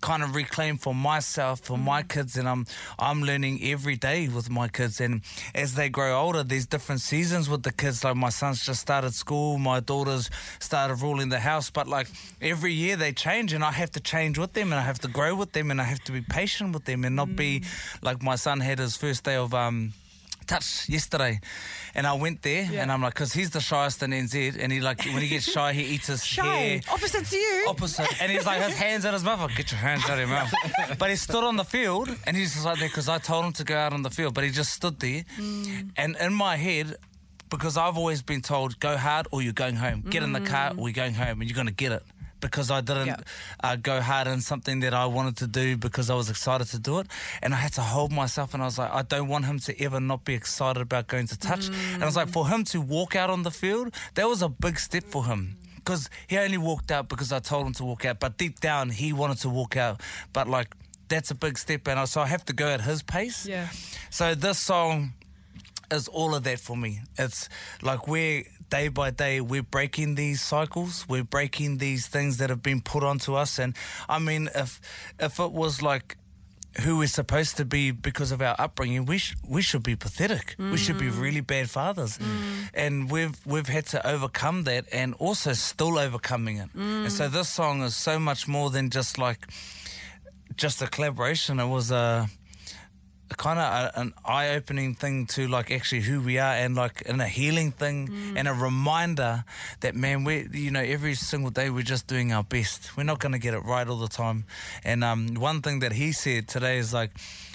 kind 0.00 0.22
of 0.22 0.34
reclaim 0.34 0.76
for 0.78 0.94
myself, 0.94 1.60
for 1.60 1.78
my 1.78 2.02
kids, 2.02 2.36
and 2.36 2.48
I'm 2.48 2.66
I'm 2.98 3.22
learning 3.22 3.60
every 3.62 3.96
day 3.96 4.28
with 4.28 4.50
my 4.50 4.68
kids. 4.68 5.00
And 5.00 5.22
as 5.54 5.74
they 5.74 5.88
grow 5.88 6.18
older, 6.20 6.42
there's 6.42 6.66
different 6.66 7.00
seasons 7.00 7.48
with 7.48 7.62
the 7.62 7.72
kids. 7.72 8.04
Like 8.04 8.16
my 8.16 8.30
son's 8.30 8.64
just 8.64 8.80
started 8.80 9.14
school, 9.14 9.58
my 9.58 9.80
daughters 9.80 10.30
started 10.58 11.00
ruling 11.02 11.28
the 11.28 11.40
house, 11.40 11.70
but 11.70 11.86
like 11.86 12.08
every 12.40 12.72
year 12.72 12.96
they 12.96 13.12
change, 13.12 13.52
and 13.52 13.64
I 13.64 13.72
have 13.72 13.90
to 13.92 14.00
change 14.00 14.38
with 14.38 14.52
them, 14.52 14.72
and 14.72 14.80
I 14.80 14.84
have 14.84 15.00
to 15.00 15.08
grow 15.08 15.34
with 15.34 15.52
them, 15.52 15.70
and 15.70 15.80
I 15.80 15.84
have 15.84 16.02
to 16.04 16.12
be 16.12 16.20
patient 16.20 16.74
with 16.74 16.84
them, 16.84 17.04
and 17.04 17.16
not 17.16 17.36
be 17.36 17.62
like 18.02 18.22
my 18.22 18.36
son 18.36 18.60
had 18.60 18.78
his 18.78 18.96
first 18.96 19.24
day 19.24 19.36
of 19.36 19.54
um 19.54 19.92
touch 20.50 20.88
yesterday 20.88 21.40
and 21.94 22.06
I 22.06 22.14
went 22.14 22.42
there 22.42 22.68
and 22.80 22.90
I'm 22.92 23.02
like 23.02 23.14
because 23.14 23.32
he's 23.32 23.50
the 23.50 23.60
shyest 23.60 24.02
in 24.02 24.10
NZ 24.10 24.58
and 24.62 24.72
he 24.72 24.80
like 24.80 25.04
when 25.04 25.22
he 25.22 25.28
gets 25.28 25.50
shy 25.50 25.72
he 25.72 25.84
eats 25.94 26.08
his 26.08 26.24
Shy, 26.24 26.44
hair 26.44 26.80
opposite 26.90 27.24
to 27.26 27.36
you. 27.36 27.66
opposite. 27.68 28.08
And 28.20 28.30
he's 28.32 28.46
like, 28.46 28.62
his 28.62 28.76
hands 28.76 29.04
in 29.04 29.12
his 29.12 29.24
mouth. 29.24 29.40
Like, 29.40 29.56
Get 29.56 29.70
your 29.72 29.80
hands 29.80 30.04
out 30.04 30.18
of 30.18 30.18
your 30.18 30.28
mouth. 30.28 30.52
But 30.98 31.10
he 31.10 31.16
stood 31.16 31.44
on 31.44 31.56
the 31.56 31.64
field 31.64 32.08
and 32.26 32.36
he's 32.36 32.52
just 32.54 32.64
like 32.64 32.78
there 32.78 32.88
because 32.88 33.08
I 33.08 33.18
told 33.18 33.44
him 33.44 33.52
to 33.54 33.64
go 33.64 33.76
out 33.76 33.92
on 33.92 34.02
the 34.02 34.10
field, 34.10 34.34
but 34.34 34.44
he 34.44 34.50
just 34.50 34.72
stood 34.72 34.98
there. 35.00 35.24
Mm. 35.38 35.90
And 35.96 36.16
in 36.20 36.32
my 36.32 36.56
head, 36.56 36.96
because 37.48 37.76
I've 37.76 37.96
always 37.96 38.22
been 38.22 38.42
told, 38.42 38.78
go 38.80 38.96
hard 38.96 39.26
or 39.30 39.42
you're 39.42 39.52
going 39.52 39.76
home. 39.76 40.02
Get 40.08 40.22
in 40.22 40.32
the 40.32 40.40
car 40.40 40.70
mm. 40.70 40.78
or 40.78 40.88
you're 40.88 40.94
going 40.94 41.14
home 41.14 41.40
and 41.40 41.48
you're 41.48 41.56
going 41.56 41.66
to 41.66 41.72
get 41.84 41.92
it. 41.92 42.02
Because 42.40 42.70
I 42.70 42.80
didn't 42.80 43.06
Yeah. 43.06 43.16
uh, 43.62 43.76
go 43.76 44.00
hard 44.00 44.26
in 44.26 44.40
something 44.40 44.80
that 44.80 44.94
I 44.94 45.06
wanted 45.06 45.36
to 45.38 45.46
do 45.46 45.76
because 45.76 46.08
I 46.10 46.14
was 46.14 46.30
excited 46.30 46.66
to 46.68 46.78
do 46.78 46.98
it. 47.00 47.06
And 47.42 47.52
I 47.54 47.58
had 47.58 47.72
to 47.74 47.82
hold 47.82 48.12
myself 48.12 48.54
and 48.54 48.62
I 48.62 48.66
was 48.66 48.78
like, 48.78 48.92
I 48.92 49.02
don't 49.02 49.28
want 49.28 49.44
him 49.44 49.58
to 49.60 49.80
ever 49.84 50.00
not 50.00 50.24
be 50.24 50.34
excited 50.34 50.80
about 50.80 51.06
going 51.06 51.26
to 51.28 51.38
touch. 51.38 51.68
And 51.94 52.02
I 52.02 52.06
was 52.06 52.16
like, 52.16 52.28
for 52.28 52.48
him 52.48 52.64
to 52.64 52.80
walk 52.80 53.14
out 53.14 53.30
on 53.30 53.42
the 53.42 53.50
field, 53.50 53.94
that 54.14 54.26
was 54.28 54.42
a 54.42 54.48
big 54.48 54.78
step 54.78 55.04
for 55.04 55.24
him 55.26 55.56
because 55.76 56.08
he 56.28 56.36
only 56.38 56.58
walked 56.58 56.90
out 56.90 57.08
because 57.08 57.30
I 57.32 57.38
told 57.40 57.66
him 57.66 57.72
to 57.74 57.84
walk 57.84 58.04
out. 58.04 58.20
But 58.20 58.38
deep 58.38 58.60
down, 58.60 58.90
he 58.90 59.12
wanted 59.12 59.38
to 59.38 59.48
walk 59.48 59.76
out. 59.76 60.00
But 60.32 60.48
like, 60.48 60.74
that's 61.08 61.30
a 61.30 61.34
big 61.34 61.58
step, 61.58 61.88
and 61.88 61.98
I, 61.98 62.04
so 62.04 62.20
I 62.20 62.26
have 62.26 62.44
to 62.44 62.52
go 62.52 62.68
at 62.68 62.80
his 62.82 63.02
pace. 63.02 63.44
Yeah. 63.44 63.68
So 64.10 64.36
this 64.36 64.58
song 64.60 65.14
is 65.90 66.06
all 66.06 66.36
of 66.36 66.44
that 66.44 66.60
for 66.60 66.76
me. 66.76 67.00
It's 67.18 67.48
like 67.82 68.06
we're 68.06 68.44
day 68.70 68.88
by 68.88 69.10
day 69.10 69.40
we're 69.40 69.62
breaking 69.62 70.14
these 70.14 70.40
cycles. 70.40 71.06
We're 71.08 71.24
breaking 71.24 71.78
these 71.78 72.06
things 72.06 72.38
that 72.38 72.48
have 72.50 72.62
been 72.62 72.80
put 72.80 73.02
onto 73.02 73.34
us. 73.34 73.58
And 73.58 73.76
I 74.08 74.18
mean, 74.18 74.48
if 74.54 74.80
if 75.18 75.38
it 75.38 75.52
was 75.52 75.82
like 75.82 76.16
who 76.78 76.98
we're 76.98 77.08
supposed 77.08 77.56
to 77.56 77.64
be 77.64 77.90
because 77.90 78.30
of 78.30 78.40
our 78.40 78.54
upbringing, 78.58 79.04
we 79.04 79.18
sh- 79.18 79.34
we 79.46 79.60
should 79.60 79.82
be 79.82 79.96
pathetic. 79.96 80.54
We 80.58 80.76
should 80.76 80.98
be 80.98 81.10
mm. 81.10 81.20
really 81.20 81.40
bad 81.40 81.68
fathers, 81.68 82.18
mm. 82.18 82.70
and 82.72 83.10
we've 83.10 83.38
we've 83.44 83.68
had 83.68 83.86
to 83.86 84.06
overcome 84.06 84.64
that, 84.64 84.86
and 84.92 85.14
also 85.14 85.52
still 85.52 85.98
overcoming 85.98 86.58
it. 86.58 86.70
Mm. 86.72 87.02
And 87.04 87.12
so 87.12 87.28
this 87.28 87.48
song 87.48 87.82
is 87.82 87.96
so 87.96 88.18
much 88.18 88.46
more 88.46 88.70
than 88.70 88.90
just 88.90 89.18
like 89.18 89.48
just 90.56 90.80
a 90.80 90.86
collaboration. 90.86 91.58
It 91.58 91.66
was 91.66 91.90
a 91.90 92.28
kind 93.36 93.58
of 93.58 93.90
an 93.94 94.12
eye-opening 94.24 94.94
thing 94.94 95.26
to 95.26 95.46
like 95.48 95.70
actually 95.70 96.02
who 96.02 96.20
we 96.20 96.38
are, 96.38 96.52
and 96.54 96.74
like 96.74 97.02
and 97.06 97.20
a 97.22 97.26
healing 97.28 97.72
thing, 97.72 98.34
and 98.36 98.46
a 98.48 98.52
reminder 98.52 99.44
that 99.80 99.94
man, 99.94 100.24
we 100.24 100.48
you 100.52 100.70
know 100.70 100.80
every 100.80 101.14
single 101.14 101.50
day 101.50 101.70
we're 101.70 101.82
just 101.82 102.06
doing 102.06 102.32
our 102.32 102.44
best. 102.44 102.96
We're 102.96 103.04
not 103.04 103.18
going 103.18 103.32
to 103.32 103.38
get 103.38 103.54
it 103.54 103.60
right 103.64 103.86
all 103.88 103.98
the 103.98 104.08
time. 104.08 104.44
And 104.84 105.02
um, 105.04 105.34
one 105.34 105.62
thing 105.62 105.80
that 105.80 105.92
he 105.92 106.12
said 106.12 106.48
today 106.48 106.78
is 106.78 106.92
like, 106.92 107.10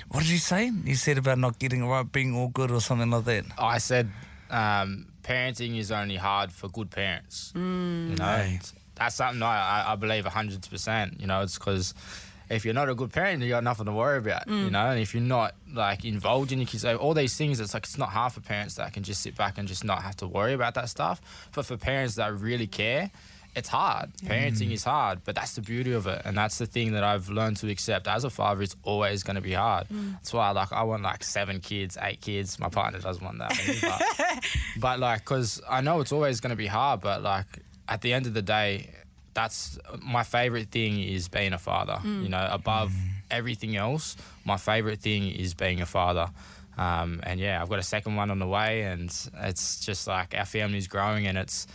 what 0.09 0.21
did 0.21 0.29
he 0.29 0.37
say? 0.37 0.71
He 0.85 0.95
said 0.95 1.17
about 1.17 1.37
not 1.39 1.59
getting 1.59 1.83
it 1.83 1.87
right, 1.87 2.09
being 2.09 2.35
all 2.35 2.47
good 2.49 2.71
or 2.71 2.81
something 2.81 3.09
like 3.09 3.25
that. 3.25 3.45
I 3.57 3.77
said 3.79 4.09
um, 4.49 5.07
parenting 5.23 5.77
is 5.77 5.91
only 5.91 6.15
hard 6.15 6.51
for 6.51 6.69
good 6.69 6.91
parents. 6.91 7.51
you 7.55 7.61
know, 7.61 8.15
Right. 8.23 8.59
that's 8.95 9.15
something 9.15 9.41
I, 9.43 9.83
I, 9.87 9.93
I 9.93 9.95
believe 9.95 10.25
hundred 10.25 10.67
percent. 10.69 11.19
You 11.19 11.27
know, 11.27 11.41
it's 11.41 11.57
because 11.57 11.93
if 12.49 12.65
you're 12.65 12.73
not 12.73 12.89
a 12.89 12.95
good 12.95 13.11
parent, 13.11 13.41
you 13.41 13.49
got 13.49 13.63
nothing 13.63 13.85
to 13.85 13.91
worry 13.91 14.17
about. 14.17 14.47
You 14.47 14.53
mm. 14.53 14.71
know, 14.71 14.87
and 14.87 14.99
if 14.99 15.13
you're 15.13 15.23
not 15.23 15.55
like 15.73 16.05
involved 16.05 16.51
in 16.51 16.59
your 16.59 16.67
kids, 16.67 16.85
all 16.85 17.13
these 17.13 17.35
things, 17.37 17.59
it's 17.59 17.73
like 17.73 17.83
it's 17.83 17.97
not 17.97 18.09
hard 18.09 18.33
for 18.33 18.41
parents 18.41 18.75
that 18.75 18.93
can 18.93 19.03
just 19.03 19.21
sit 19.21 19.35
back 19.35 19.57
and 19.57 19.67
just 19.67 19.83
not 19.83 20.03
have 20.03 20.15
to 20.17 20.27
worry 20.27 20.53
about 20.53 20.75
that 20.75 20.89
stuff. 20.89 21.21
But 21.53 21.65
for 21.65 21.77
parents 21.77 22.15
that 22.15 22.33
really 22.33 22.67
care 22.67 23.11
it's 23.55 23.69
hard. 23.69 24.11
Mm. 24.17 24.27
Parenting 24.27 24.71
is 24.71 24.83
hard, 24.83 25.21
but 25.23 25.35
that's 25.35 25.55
the 25.55 25.61
beauty 25.61 25.93
of 25.93 26.07
it, 26.07 26.21
and 26.25 26.37
that's 26.37 26.57
the 26.57 26.65
thing 26.65 26.91
that 26.91 27.03
I've 27.03 27.29
learned 27.29 27.57
to 27.57 27.69
accept 27.69 28.07
as 28.07 28.25
a 28.25 28.29
father. 28.29 28.61
It's 28.61 28.75
always 28.83 29.23
going 29.23 29.37
to 29.37 29.41
be 29.41 29.53
hard. 29.53 29.87
Mm. 29.87 30.13
That's 30.13 30.33
why, 30.33 30.51
like, 30.51 30.73
I 30.73 30.83
want 30.83 31.03
like 31.03 31.23
seven 31.23 31.61
kids, 31.61 31.97
eight 32.01 32.21
kids. 32.21 32.59
My 32.59 32.69
partner 32.69 32.99
doesn't 32.99 33.23
want 33.23 33.39
that, 33.39 33.57
many, 33.65 33.79
but, 33.81 34.45
but 34.79 34.99
like, 34.99 35.19
because 35.19 35.61
I 35.69 35.81
know 35.81 36.01
it's 36.01 36.11
always 36.11 36.41
going 36.41 36.49
to 36.49 36.57
be 36.57 36.67
hard, 36.67 36.99
but 37.01 37.23
like, 37.23 37.45
at 37.87 38.01
the 38.01 38.13
end 38.13 38.25
of 38.27 38.33
the 38.33 38.41
day, 38.41 38.93
that's 39.35 39.77
my 40.01 40.23
favorite 40.23 40.69
thing 40.69 40.99
is 40.99 41.27
being 41.27 41.53
a 41.53 41.59
father. 41.59 41.99
You 42.23 42.29
know, 42.29 42.47
above 42.49 42.91
everything 43.29 43.75
else, 43.75 44.15
my 44.45 44.57
favorite 44.57 45.01
thing 45.01 45.29
is 45.29 45.53
being 45.53 45.81
a 45.81 45.85
father. 45.85 46.29
Um, 46.77 47.19
and 47.23 47.39
yeah, 47.39 47.61
I've 47.61 47.69
got 47.69 47.79
a 47.79 47.83
second 47.83 48.15
one 48.15 48.31
on 48.31 48.39
the 48.39 48.47
way, 48.47 48.81
and 48.83 49.13
it's 49.41 49.85
just 49.85 50.07
like 50.07 50.33
our 50.35 50.45
family's 50.45 50.87
growing, 50.87 51.27
and 51.27 51.37
it's 51.37 51.67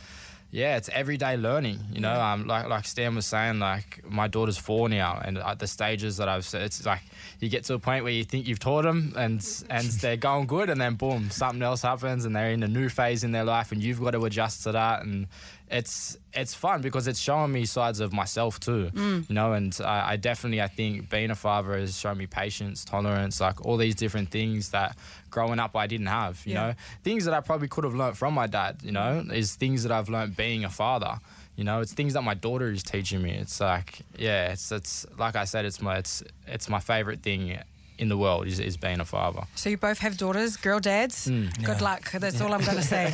yeah, 0.52 0.76
it's 0.76 0.88
everyday 0.88 1.36
learning. 1.36 1.78
You 1.92 2.00
know, 2.00 2.20
um, 2.20 2.46
like 2.46 2.68
like 2.68 2.84
Stan 2.84 3.14
was 3.14 3.26
saying, 3.26 3.60
like 3.60 4.02
my 4.08 4.26
daughter's 4.26 4.58
four 4.58 4.88
now, 4.88 5.20
and 5.24 5.38
at 5.38 5.58
the 5.58 5.66
stages 5.66 6.16
that 6.16 6.28
I've, 6.28 6.48
it's 6.52 6.84
like 6.84 7.02
you 7.38 7.48
get 7.48 7.64
to 7.64 7.74
a 7.74 7.78
point 7.78 8.04
where 8.04 8.12
you 8.12 8.24
think 8.24 8.48
you've 8.48 8.58
taught 8.58 8.82
them, 8.82 9.14
and 9.16 9.46
and 9.70 9.86
they're 10.00 10.16
going 10.16 10.46
good, 10.46 10.68
and 10.68 10.80
then 10.80 10.94
boom, 10.96 11.30
something 11.30 11.62
else 11.62 11.82
happens, 11.82 12.24
and 12.24 12.34
they're 12.34 12.50
in 12.50 12.62
a 12.62 12.68
new 12.68 12.88
phase 12.88 13.22
in 13.22 13.32
their 13.32 13.44
life, 13.44 13.70
and 13.72 13.82
you've 13.82 14.00
got 14.02 14.10
to 14.10 14.24
adjust 14.24 14.64
to 14.64 14.72
that, 14.72 15.02
and 15.02 15.28
it's 15.70 16.16
it's 16.32 16.54
fun 16.54 16.80
because 16.82 17.06
it's 17.08 17.18
showing 17.20 17.52
me 17.52 17.64
sides 17.64 18.00
of 18.00 18.12
myself 18.12 18.58
too, 18.60 18.90
mm. 18.92 19.28
you 19.28 19.34
know, 19.34 19.52
and 19.52 19.76
I, 19.84 20.12
I 20.12 20.16
definitely 20.16 20.60
I 20.60 20.66
think 20.68 21.08
being 21.08 21.30
a 21.30 21.34
father 21.34 21.78
has 21.78 21.96
shown 21.98 22.18
me 22.18 22.26
patience, 22.26 22.84
tolerance, 22.84 23.40
like 23.40 23.64
all 23.64 23.76
these 23.76 23.94
different 23.94 24.30
things 24.30 24.70
that 24.70 24.96
growing 25.30 25.58
up 25.60 25.76
I 25.76 25.86
didn't 25.86 26.06
have, 26.08 26.42
you 26.44 26.54
Yeah. 26.54 26.66
know, 26.68 26.74
things 27.04 27.24
that 27.24 27.34
I 27.34 27.40
probably 27.40 27.68
could 27.68 27.84
have 27.84 27.94
learnt 27.94 28.16
from 28.16 28.34
my 28.34 28.46
dad, 28.48 28.78
you 28.82 28.92
know, 28.92 29.24
is 29.32 29.54
things 29.54 29.82
that 29.84 29.92
I've 29.92 30.08
learnt 30.08 30.36
being 30.36 30.64
a 30.64 30.70
father. 30.70 31.18
You 31.56 31.64
know, 31.64 31.80
it's 31.80 31.92
things 31.92 32.14
that 32.14 32.22
my 32.22 32.34
daughter 32.34 32.70
is 32.70 32.82
teaching 32.82 33.20
me. 33.22 33.32
It's 33.32 33.60
like, 33.60 33.98
yeah, 34.16 34.52
it's 34.52 34.72
it's 34.72 35.04
like 35.18 35.36
I 35.36 35.44
said, 35.44 35.64
it's 35.66 35.80
my 35.82 35.98
it's 35.98 36.22
it's 36.46 36.68
my 36.68 36.80
favorite 36.80 37.22
thing 37.22 37.58
in 38.00 38.08
the 38.08 38.16
world 38.16 38.46
is, 38.46 38.58
is 38.58 38.76
being 38.76 38.98
a 39.00 39.04
father. 39.04 39.42
So 39.54 39.68
you 39.68 39.76
both 39.76 39.98
have 39.98 40.16
daughters, 40.16 40.56
girl 40.56 40.80
dads. 40.80 41.26
Good 41.28 41.50
Yeah. 41.60 41.78
luck. 41.80 42.10
That's 42.12 42.40
all 42.40 42.52
I'm 42.54 42.62
going 42.64 42.76
to 42.78 42.82
say. 42.82 43.12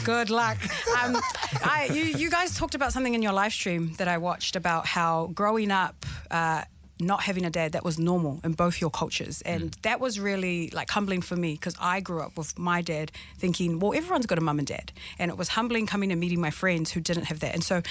Good 0.04 0.28
luck. 0.30 0.58
Um, 1.02 1.16
I, 1.64 1.88
you, 1.92 2.02
you 2.04 2.30
guys 2.30 2.54
talked 2.54 2.74
about 2.74 2.92
something 2.92 3.14
in 3.14 3.22
your 3.22 3.32
live 3.32 3.52
stream 3.52 3.94
that 3.98 4.06
I 4.08 4.18
watched 4.18 4.54
about 4.56 4.86
how 4.86 5.30
growing 5.34 5.70
up. 5.70 6.04
Uh, 6.30 6.62
not 7.00 7.22
having 7.22 7.44
a 7.44 7.50
dad 7.50 7.72
that 7.72 7.84
was 7.84 7.98
normal 7.98 8.40
in 8.44 8.52
both 8.52 8.80
your 8.80 8.90
cultures. 8.90 9.42
And 9.42 9.72
that 9.82 10.00
was 10.00 10.18
really 10.18 10.70
like 10.70 10.90
humbling 10.90 11.22
for 11.22 11.36
me 11.36 11.52
because 11.52 11.76
i 11.80 12.00
grew 12.00 12.20
up 12.20 12.36
with 12.36 12.58
my 12.58 12.82
dad 12.82 13.12
thinking 13.36 13.78
well 13.78 13.94
everyone's 13.94 14.26
got 14.26 14.38
a 14.38 14.40
mum 14.40 14.58
and 14.58 14.66
dad. 14.66 14.92
And 15.18 15.30
it 15.30 15.36
was 15.36 15.48
humbling 15.48 15.86
coming 15.86 16.10
and 16.12 16.20
meeting 16.20 16.40
my 16.40 16.50
friends 16.50 16.90
who 16.90 17.00
didn't 17.00 17.24
have 17.24 17.40
that. 17.40 17.54
And 17.54 17.62
so 17.62 17.82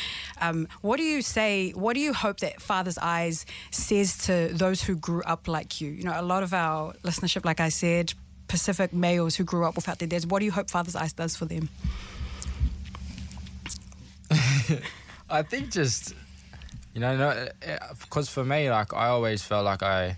um, 0.42 0.68
what 0.82 0.98
do 0.98 1.04
you 1.04 1.22
say 1.22 1.72
what 1.72 1.94
do 1.94 2.00
you 2.00 2.14
hope 2.14 2.40
that 2.42 2.62
father's 2.62 2.98
eyes 2.98 3.46
says 3.72 4.18
to 4.26 4.50
those 4.54 4.82
who 4.82 4.96
grew 4.96 5.24
up 5.24 5.48
like 5.48 5.82
you? 5.82 5.90
You 5.90 6.04
know 6.04 6.20
a 6.20 6.22
lot 6.22 6.44
of 6.44 6.54
our 6.54 6.94
listenership 7.04 7.46
like 7.46 7.60
i 7.60 7.70
said 7.70 8.14
pacific 8.48 8.94
males 8.94 9.36
who 9.36 9.44
grew 9.44 9.66
up 9.66 9.76
without 9.76 10.00
their 10.00 10.08
dads 10.08 10.26
what 10.26 10.40
do 10.40 10.46
you 10.46 10.52
hope 10.52 10.70
father's 10.70 10.96
eyes 10.96 11.14
does 11.14 11.36
for 11.36 11.46
them? 11.46 11.70
I 15.30 15.42
think 15.44 15.72
just 15.72 16.14
you 16.98 17.02
know, 17.02 17.16
no, 17.16 17.48
because 18.02 18.28
for 18.28 18.44
me, 18.44 18.72
like 18.72 18.92
I 18.92 19.10
always 19.10 19.44
felt 19.44 19.66
like 19.66 19.84
I, 19.84 20.18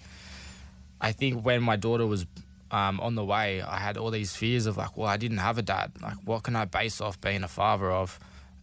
I 1.02 1.12
think 1.12 1.44
when 1.44 1.62
my 1.62 1.76
daughter 1.76 2.08
was 2.08 2.26
um, 2.72 3.02
on 3.02 3.16
the 3.16 3.26
way, 3.26 3.62
I 3.62 3.80
had 3.80 3.98
all 3.98 4.12
these 4.12 4.34
fears 4.34 4.66
of 4.66 4.78
like, 4.78 4.96
well, 4.96 5.10
I 5.10 5.18
didn't 5.18 5.40
have 5.40 5.58
a 5.58 5.62
dad. 5.62 5.92
Like, 6.02 6.16
what 6.24 6.44
can 6.44 6.56
I 6.56 6.64
base 6.64 7.02
off 7.02 7.20
being 7.20 7.44
a 7.44 7.50
father 7.50 7.92
of 7.92 8.18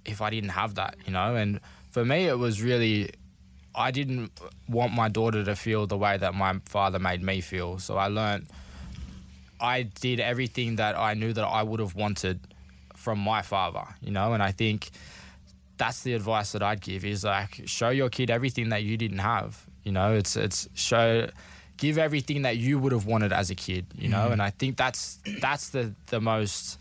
if 0.06 0.22
I 0.22 0.30
didn't 0.30 0.48
have 0.48 0.76
that? 0.76 0.96
You 1.04 1.12
know, 1.12 1.36
and 1.36 1.60
for 1.90 2.06
me, 2.06 2.26
it 2.26 2.38
was 2.38 2.62
really. 2.62 3.10
I 3.74 3.90
didn't 3.90 4.32
want 4.66 4.94
my 4.94 5.10
daughter 5.10 5.44
to 5.44 5.54
feel 5.54 5.86
the 5.86 5.98
way 5.98 6.16
that 6.16 6.34
my 6.34 6.58
father 6.64 6.98
made 6.98 7.22
me 7.22 7.42
feel. 7.42 7.78
So 7.80 7.98
I 7.98 8.06
learned 8.08 8.46
I 9.60 9.82
did 9.82 10.20
everything 10.20 10.76
that 10.76 10.98
I 10.98 11.12
knew 11.12 11.34
that 11.34 11.44
I 11.44 11.62
would 11.62 11.80
have 11.80 11.94
wanted 11.94 12.40
from 12.94 13.18
my 13.18 13.42
father, 13.42 13.84
you 14.00 14.10
know, 14.10 14.32
and 14.32 14.42
I 14.42 14.52
think 14.52 14.88
that's 15.76 16.02
the 16.02 16.14
advice 16.14 16.52
that 16.52 16.62
I'd 16.62 16.80
give 16.80 17.04
is 17.04 17.24
like 17.24 17.62
show 17.66 17.90
your 17.90 18.08
kid 18.08 18.30
everything 18.30 18.70
that 18.70 18.82
you 18.82 18.96
didn't 18.96 19.18
have. 19.18 19.64
You 19.82 19.92
know, 19.92 20.14
it's 20.14 20.36
it's 20.36 20.68
show 20.74 21.28
give 21.76 21.98
everything 21.98 22.42
that 22.42 22.56
you 22.56 22.78
would 22.78 22.92
have 22.92 23.06
wanted 23.06 23.32
as 23.32 23.50
a 23.50 23.54
kid, 23.54 23.86
you 23.94 24.08
know, 24.08 24.24
mm-hmm. 24.24 24.32
and 24.32 24.42
I 24.42 24.50
think 24.50 24.76
that's 24.76 25.18
that's 25.40 25.70
the 25.70 25.94
the 26.06 26.20
most 26.20 26.78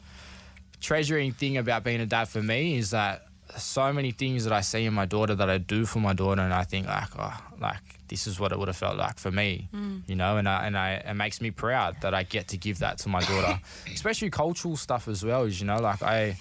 treasuring 0.80 1.34
thing 1.34 1.58
about 1.58 1.84
being 1.84 2.02
a 2.02 2.06
dad 2.06 2.26
for 2.26 2.42
me 2.42 2.78
is 2.78 2.92
that 2.92 3.26
so 3.58 3.94
many 3.94 4.12
things 4.12 4.44
that 4.44 4.54
I 4.54 4.62
see 4.62 4.86
in 4.86 4.94
my 4.94 5.06
daughter 5.06 5.36
that 5.36 5.50
I 5.50 5.58
do 5.58 5.86
for 5.86 6.00
my 6.00 6.14
daughter, 6.14 6.42
and 6.42 6.54
I 6.54 6.64
think 6.64 6.88
like, 6.88 7.10
oh, 7.18 7.38
like 7.60 7.78
this 8.08 8.28
is 8.28 8.40
what 8.40 8.52
it 8.52 8.60
would 8.60 8.68
have 8.68 8.78
felt 8.78 8.98
like 8.98 9.18
for 9.18 9.32
me, 9.32 9.70
mm. 9.74 10.02
you 10.08 10.16
know, 10.16 10.38
and 10.38 10.48
I, 10.48 10.66
and 10.66 10.78
I 10.78 10.94
it 10.94 11.14
makes 11.14 11.42
me 11.42 11.52
proud 11.52 12.02
that 12.02 12.14
I 12.14 12.24
get 12.24 12.50
to 12.50 12.58
give 12.58 12.80
that 12.80 12.98
to 13.00 13.10
my 13.10 13.22
daughter, 13.22 13.60
especially 13.94 14.30
cultural 14.30 14.76
stuff 14.76 15.08
as 15.08 15.24
well. 15.24 15.44
Is 15.44 15.60
you 15.60 15.68
know, 15.68 15.78
like 15.78 16.02
I 16.02 16.38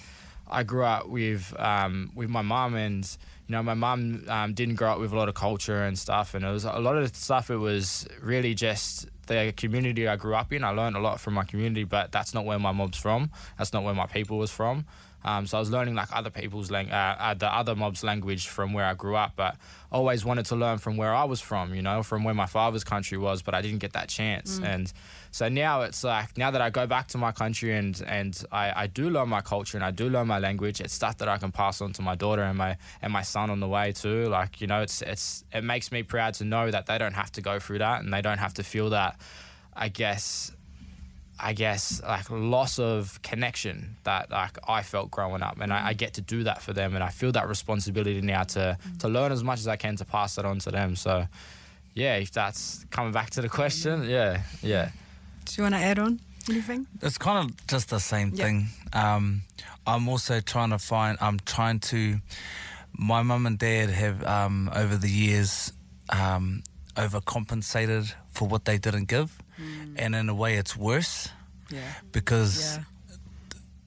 I 0.49 0.63
grew 0.63 0.83
up 0.85 1.07
with 1.07 1.53
um, 1.59 2.11
with 2.15 2.29
my 2.29 2.41
mum 2.41 2.75
and. 2.75 3.17
You 3.47 3.51
know, 3.51 3.61
my 3.61 3.75
mum 3.75 4.23
um, 4.27 4.55
didn't 4.55 4.73
grow 4.73 4.93
up 4.93 4.99
with 4.99 5.13
a 5.13 5.15
lot 5.15 5.29
of 5.29 5.35
culture 5.35 5.83
and 5.83 5.99
stuff, 5.99 6.33
and 6.33 6.43
it 6.43 6.49
was 6.49 6.65
a 6.65 6.79
lot 6.79 6.97
of 6.97 7.15
stuff. 7.15 7.51
It 7.51 7.57
was 7.57 8.07
really 8.19 8.55
just 8.55 9.07
the 9.27 9.53
community 9.55 10.07
I 10.07 10.15
grew 10.15 10.33
up 10.33 10.51
in. 10.51 10.63
I 10.63 10.71
learned 10.71 10.95
a 10.95 10.99
lot 10.99 11.19
from 11.19 11.35
my 11.35 11.43
community, 11.43 11.83
but 11.83 12.11
that's 12.11 12.33
not 12.33 12.43
where 12.43 12.57
my 12.57 12.71
mob's 12.71 12.97
from. 12.97 13.29
That's 13.59 13.71
not 13.71 13.83
where 13.83 13.93
my 13.93 14.07
people 14.07 14.39
was 14.39 14.49
from. 14.49 14.85
Um, 15.25 15.47
so 15.47 15.57
I 15.57 15.59
was 15.59 15.71
learning 15.71 15.95
like 15.95 16.15
other 16.15 16.29
people's 16.29 16.69
lang- 16.69 16.91
uh, 16.91 17.15
uh, 17.19 17.33
the 17.33 17.51
other 17.53 17.75
mob's 17.75 18.03
language 18.03 18.47
from 18.47 18.73
where 18.73 18.85
I 18.85 18.93
grew 18.93 19.15
up, 19.15 19.33
but 19.35 19.57
always 19.91 20.23
wanted 20.23 20.45
to 20.47 20.55
learn 20.55 20.77
from 20.77 20.97
where 20.97 21.13
I 21.15 21.23
was 21.23 21.41
from. 21.41 21.73
You 21.73 21.81
know, 21.81 22.03
from 22.03 22.23
where 22.23 22.35
my 22.35 22.45
father's 22.45 22.83
country 22.83 23.17
was, 23.17 23.41
but 23.41 23.55
I 23.55 23.61
didn't 23.63 23.79
get 23.79 23.93
that 23.93 24.07
chance. 24.07 24.59
And 24.63 24.93
so 25.31 25.49
now 25.49 25.81
it's 25.81 26.03
like 26.03 26.37
now 26.37 26.51
that 26.51 26.61
I 26.61 26.69
go 26.69 26.85
back 26.85 27.07
to 27.09 27.17
my 27.17 27.31
country 27.31 27.75
and 27.75 27.99
and 28.05 28.41
I, 28.51 28.83
I 28.83 28.87
do 28.87 29.09
learn 29.09 29.29
my 29.29 29.41
culture 29.41 29.77
and 29.77 29.83
I 29.83 29.91
do 29.91 30.09
learn 30.09 30.27
my 30.27 30.37
language. 30.37 30.79
It's 30.79 30.93
stuff 30.93 31.17
that 31.17 31.27
I 31.27 31.39
can 31.39 31.51
pass 31.51 31.81
on 31.81 31.91
to 31.93 32.03
my 32.03 32.15
daughter 32.15 32.43
and 32.43 32.57
my 32.57 32.77
and 33.01 33.11
my 33.11 33.23
son 33.23 33.49
on 33.49 33.59
the 33.59 33.67
way 33.67 33.93
too. 33.93 34.29
Like 34.29 34.61
you 34.61 34.67
know, 34.67 34.81
it's 34.81 35.01
it's 35.01 35.43
it 35.51 35.63
makes 35.63 35.91
me 35.91 36.03
proud 36.03 36.35
to 36.35 36.45
know 36.45 36.69
that 36.69 36.85
they 36.85 36.99
don't 36.99 37.15
have 37.15 37.31
to 37.31 37.41
go 37.41 37.59
through 37.59 37.79
that 37.79 38.03
and 38.03 38.13
they 38.13 38.21
don't 38.21 38.37
have 38.37 38.53
to 38.55 38.63
feel 38.63 38.91
that. 38.91 39.19
I 39.77 39.89
guess 39.89 40.51
I 41.39 41.53
guess 41.53 42.01
like 42.01 42.29
loss 42.29 42.79
of 42.79 43.21
connection 43.21 43.97
that 44.03 44.31
like 44.31 44.57
I 44.67 44.83
felt 44.83 45.11
growing 45.11 45.41
up, 45.43 45.59
and 45.59 45.73
I, 45.73 45.87
I 45.89 45.93
get 45.93 46.13
to 46.13 46.21
do 46.21 46.43
that 46.43 46.61
for 46.61 46.71
them, 46.73 46.95
and 46.95 47.03
I 47.03 47.09
feel 47.09 47.31
that 47.33 47.47
responsibility 47.49 48.21
now 48.21 48.43
to 48.43 48.77
to 48.99 49.07
learn 49.09 49.31
as 49.31 49.43
much 49.43 49.59
as 49.59 49.67
I 49.67 49.75
can 49.75 49.95
to 49.97 50.05
pass 50.05 50.35
that 50.35 50.45
on 50.45 50.59
to 50.59 50.71
them. 50.71 50.95
So, 50.95 51.27
yeah, 51.93 52.15
if 52.15 52.31
that's 52.31 52.85
coming 52.89 53.11
back 53.11 53.31
to 53.31 53.41
the 53.41 53.49
question, 53.49 54.03
yeah, 54.09 54.41
yeah. 54.61 54.91
do 55.45 55.53
you 55.57 55.63
want 55.63 55.75
to 55.75 55.81
add 55.81 55.99
on 55.99 56.19
anything 56.49 56.87
It's 57.01 57.17
kind 57.17 57.49
of 57.49 57.67
just 57.67 57.89
the 57.89 57.99
same 57.99 58.31
Yeah. 58.33 58.45
thing. 58.45 58.67
Um, 58.93 59.41
I'm 59.85 60.07
also 60.07 60.39
trying 60.41 60.69
to 60.69 60.79
find. 60.79 61.17
I'm 61.21 61.39
trying 61.45 61.79
to. 61.91 62.19
My 62.97 63.23
mum 63.23 63.45
and 63.45 63.57
dad 63.59 63.89
have 63.89 64.23
um, 64.23 64.69
over 64.73 64.95
the 64.95 65.09
years 65.09 65.73
um, 66.09 66.63
overcompensated 67.19 68.13
for 68.31 68.47
what 68.47 68.65
they 68.65 68.77
didn't 68.77 69.05
give, 69.09 69.37
Mm. 69.59 69.95
and 69.97 70.15
in 70.15 70.29
a 70.29 70.35
way, 70.35 70.55
it's 70.55 70.75
worse 70.75 71.29
yeah. 71.71 71.93
because 72.11 72.79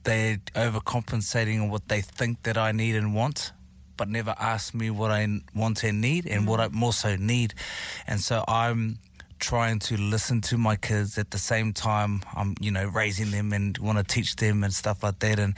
they're 0.03 0.37
overcompensating 0.55 1.61
on 1.61 1.69
what 1.69 1.87
they 1.87 2.01
think 2.01 2.43
that 2.43 2.57
I 2.57 2.71
need 2.71 2.95
and 2.95 3.13
want, 3.13 3.51
but 3.97 4.09
never 4.09 4.35
ask 4.39 4.73
me 4.73 4.89
what 4.89 5.11
I 5.11 5.27
want 5.53 5.83
and 5.83 6.01
need 6.01 6.25
and 6.25 6.47
what 6.47 6.59
mm. 6.59 6.65
I 6.65 6.67
more 6.69 6.93
so 6.93 7.15
need. 7.15 7.53
And 8.07 8.19
so 8.19 8.43
I'm 8.47 8.99
trying 9.39 9.79
to 9.79 9.97
listen 9.97 10.41
to 10.41 10.57
my 10.57 10.75
kids 10.75 11.17
at 11.17 11.31
the 11.31 11.37
same 11.37 11.73
time. 11.73 12.21
I'm, 12.35 12.55
you 12.59 12.71
know, 12.71 12.85
raising 12.85 13.31
them 13.31 13.53
and 13.53 13.77
want 13.77 13.97
to 13.97 14.03
teach 14.03 14.35
them 14.35 14.63
and 14.63 14.73
stuff 14.73 15.03
like 15.03 15.19
that. 15.19 15.39
And 15.39 15.55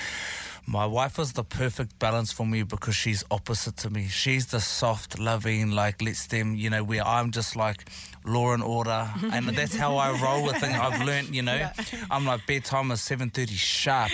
my 0.66 0.86
wife 0.86 1.20
is 1.20 1.34
the 1.34 1.44
perfect 1.44 1.98
balance 2.00 2.32
for 2.32 2.46
me 2.46 2.64
because 2.64 2.96
she's 2.96 3.24
opposite 3.32 3.78
to 3.78 3.90
me. 3.90 4.08
She's 4.08 4.48
the 4.48 4.60
soft, 4.60 5.20
loving, 5.20 5.72
like 5.72 6.02
lets 6.02 6.28
them, 6.28 6.56
you 6.56 6.70
know, 6.70 6.84
where 6.84 7.06
I'm 7.06 7.32
just 7.32 7.56
like 7.56 7.90
law 8.26 8.54
and 8.54 8.64
order, 8.64 9.10
and 9.34 9.50
that's 9.50 9.76
how 9.76 9.98
I 9.98 10.12
roll 10.22 10.44
with 10.46 10.58
things. 10.58 10.78
I've 10.78 11.06
learned, 11.06 11.36
you 11.36 11.42
know, 11.42 11.70
I'm 12.10 12.26
like 12.26 12.46
bedtime 12.46 12.92
is 12.92 13.02
seven 13.02 13.30
thirty 13.30 13.56
sharp. 13.56 14.12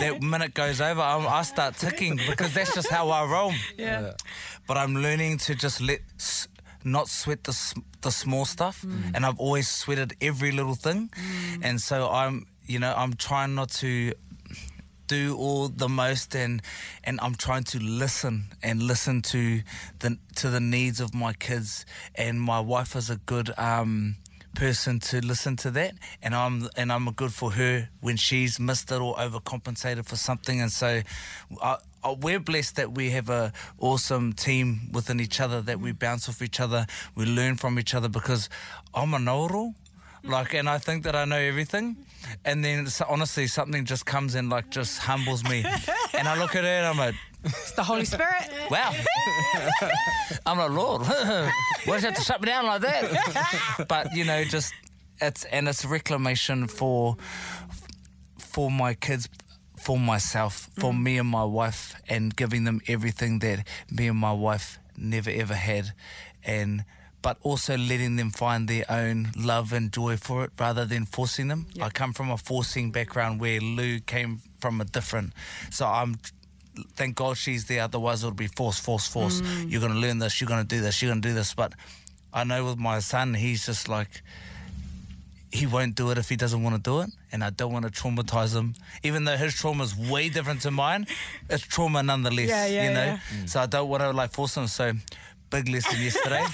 that 0.00 0.22
minute 0.22 0.54
goes 0.54 0.80
over, 0.80 1.00
I'm, 1.00 1.26
I 1.26 1.42
start 1.42 1.76
ticking 1.76 2.18
because 2.28 2.54
that's 2.54 2.74
just 2.74 2.90
how 2.90 3.10
I 3.10 3.24
roll. 3.30 3.52
yeah 3.76 4.12
But 4.66 4.76
I'm 4.78 4.94
learning 4.94 5.38
to 5.38 5.54
just 5.54 5.80
let. 5.80 6.00
Not 6.84 7.06
sweat 7.08 7.44
the 7.44 7.56
the 8.00 8.10
small 8.10 8.44
stuff, 8.44 8.82
mm. 8.82 9.14
and 9.14 9.24
I've 9.24 9.38
always 9.38 9.68
sweated 9.68 10.16
every 10.20 10.50
little 10.50 10.74
thing, 10.74 11.10
mm. 11.14 11.60
and 11.62 11.80
so 11.80 12.10
I'm, 12.10 12.44
you 12.66 12.80
know, 12.80 12.92
I'm 12.96 13.14
trying 13.14 13.54
not 13.54 13.70
to 13.82 14.14
do 15.12 15.36
all 15.36 15.68
the 15.68 15.88
most 15.88 16.34
and 16.34 16.62
and 17.04 17.20
I'm 17.20 17.34
trying 17.34 17.64
to 17.64 17.78
listen 17.78 18.44
and 18.62 18.82
listen 18.82 19.20
to 19.34 19.62
the 19.98 20.16
to 20.36 20.48
the 20.48 20.60
needs 20.60 21.00
of 21.00 21.12
my 21.14 21.32
kids 21.34 21.84
and 22.14 22.40
my 22.40 22.60
wife 22.60 22.96
is 22.96 23.10
a 23.10 23.16
good 23.32 23.48
um 23.58 24.16
person 24.54 25.00
to 25.00 25.24
listen 25.24 25.56
to 25.56 25.70
that, 25.70 25.94
and 26.22 26.34
I'm 26.34 26.68
and 26.76 26.92
I'm 26.92 27.10
good 27.12 27.32
for 27.32 27.52
her 27.52 27.88
when 28.00 28.16
she's 28.16 28.60
missed 28.60 28.90
it 28.92 29.00
or 29.00 29.14
overcompensated 29.16 30.04
for 30.06 30.16
something, 30.16 30.60
and 30.60 30.70
so. 30.70 31.02
I, 31.60 31.76
we're 32.20 32.40
blessed 32.40 32.74
that 32.76 32.90
we 32.98 33.10
have 33.10 33.28
a 33.30 33.52
awesome 33.78 34.32
team 34.32 34.90
within 34.92 35.20
each 35.20 35.40
other 35.40 35.62
that 35.62 35.78
we 35.78 35.92
bounce 35.92 36.28
off 36.28 36.42
each 36.42 36.58
other, 36.58 36.84
we 37.14 37.24
learn 37.24 37.54
from 37.56 37.78
each 37.78 37.94
other 37.94 38.08
because 38.08 38.48
I'm 38.92 39.14
a 39.14 39.20
know-it-all, 39.20 39.74
like, 40.24 40.54
and 40.54 40.68
I 40.68 40.78
think 40.78 41.04
that 41.04 41.16
I 41.16 41.24
know 41.24 41.36
everything, 41.36 41.96
and 42.44 42.64
then 42.64 42.86
honestly 43.08 43.46
something 43.46 43.84
just 43.84 44.06
comes 44.06 44.34
in 44.34 44.48
like 44.48 44.70
just 44.70 44.98
humbles 44.98 45.44
me, 45.44 45.64
and 46.14 46.28
I 46.28 46.38
look 46.38 46.56
at 46.56 46.64
it 46.64 46.68
and 46.68 46.86
I'm 46.86 46.98
like, 46.98 47.14
It's 47.44 47.72
the 47.72 47.82
Holy 47.82 48.04
Spirit. 48.04 48.48
Wow. 48.70 48.92
I'm 50.46 50.58
like, 50.58 50.70
Lord, 50.70 51.02
why 51.06 51.50
did 51.86 52.02
you 52.02 52.08
have 52.08 52.14
to 52.14 52.22
shut 52.22 52.40
me 52.40 52.46
down 52.46 52.66
like 52.66 52.82
that? 52.82 53.86
but, 53.88 54.14
you 54.14 54.24
know, 54.24 54.44
just, 54.44 54.72
it's, 55.20 55.44
and 55.46 55.68
it's 55.68 55.84
reclamation 55.84 56.68
for, 56.68 57.16
for 58.38 58.70
my 58.70 58.94
kids, 58.94 59.28
for 59.76 59.98
myself, 59.98 60.68
for 60.78 60.92
mm. 60.92 61.02
me 61.02 61.18
and 61.18 61.28
my 61.28 61.44
wife, 61.44 61.96
and 62.08 62.34
giving 62.34 62.64
them 62.64 62.80
everything 62.86 63.40
that 63.40 63.66
me 63.90 64.06
and 64.06 64.18
my 64.18 64.32
wife 64.32 64.78
never 64.96 65.30
ever 65.30 65.54
had. 65.54 65.92
And, 66.44 66.84
but 67.22 67.38
also 67.42 67.76
letting 67.76 68.16
them 68.16 68.30
find 68.30 68.68
their 68.68 68.84
own 68.90 69.30
love 69.36 69.72
and 69.72 69.92
joy 69.92 70.16
for 70.16 70.44
it 70.44 70.50
rather 70.58 70.84
than 70.84 71.06
forcing 71.06 71.48
them. 71.48 71.66
I 71.80 71.88
come 71.88 72.12
from 72.12 72.30
a 72.30 72.36
forcing 72.36 72.90
background 72.90 73.40
where 73.40 73.60
Lou 73.60 74.00
came 74.00 74.40
from 74.60 74.80
a 74.80 74.84
different. 74.84 75.32
So 75.70 75.86
I'm 75.86 76.16
thank 76.96 77.16
God 77.16 77.36
she's 77.36 77.66
there. 77.66 77.82
Otherwise, 77.82 78.22
it'll 78.22 78.34
be 78.34 78.46
force, 78.46 78.78
force, 78.78 79.06
force. 79.06 79.40
Mm. 79.40 79.70
You're 79.70 79.80
going 79.80 79.92
to 79.92 79.98
learn 79.98 80.18
this. 80.18 80.40
You're 80.40 80.48
going 80.48 80.62
to 80.62 80.66
do 80.66 80.80
this. 80.80 81.00
You're 81.00 81.10
going 81.10 81.22
to 81.22 81.28
do 81.28 81.34
this. 81.34 81.54
But 81.54 81.72
I 82.32 82.44
know 82.44 82.64
with 82.64 82.78
my 82.78 82.98
son, 82.98 83.34
he's 83.34 83.66
just 83.66 83.88
like 83.88 84.22
he 85.52 85.66
won't 85.66 85.94
do 85.94 86.10
it 86.10 86.18
if 86.18 86.30
he 86.30 86.36
doesn't 86.36 86.62
want 86.62 86.76
to 86.76 86.82
do 86.82 87.00
it, 87.02 87.10
and 87.30 87.44
I 87.44 87.50
don't 87.50 87.72
want 87.72 87.84
to 87.84 87.90
traumatize 87.90 88.56
him. 88.56 88.74
Even 89.02 89.24
though 89.24 89.36
his 89.36 89.54
trauma 89.54 89.84
is 89.84 89.94
way 89.94 90.30
different 90.30 90.62
to 90.62 90.70
mine, 90.70 91.06
it's 91.50 91.62
trauma 91.62 92.02
nonetheless. 92.02 92.48
Yeah, 92.48 92.66
yeah, 92.66 92.88
you 92.88 92.94
know. 92.94 93.04
yeah. 93.04 93.46
So 93.46 93.60
I 93.60 93.66
don't 93.66 93.88
want 93.88 94.02
to 94.02 94.10
like 94.12 94.32
force 94.32 94.56
him. 94.56 94.66
So 94.66 94.92
big 95.52 95.68
lesson 95.68 96.00
yesterday. 96.00 96.44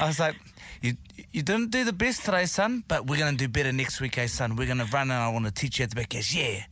I 0.00 0.06
was 0.06 0.18
like. 0.18 0.36
You, 0.84 0.94
you 1.30 1.42
didn't 1.42 1.70
do 1.70 1.84
the 1.84 1.92
best 1.92 2.24
today, 2.24 2.44
son, 2.44 2.82
but 2.88 3.06
we're 3.06 3.16
going 3.16 3.30
to 3.30 3.38
do 3.38 3.46
better 3.46 3.70
next 3.70 4.00
week, 4.00 4.18
eh, 4.18 4.26
son? 4.26 4.56
We're 4.56 4.66
going 4.66 4.78
to 4.78 4.84
run 4.86 5.12
and 5.12 5.12
I 5.12 5.28
want 5.28 5.44
to 5.44 5.52
teach 5.52 5.78
you 5.78 5.84
at 5.84 5.90
the 5.90 5.94
back. 5.94 6.08
Goes, 6.08 6.34
yeah. 6.34 6.64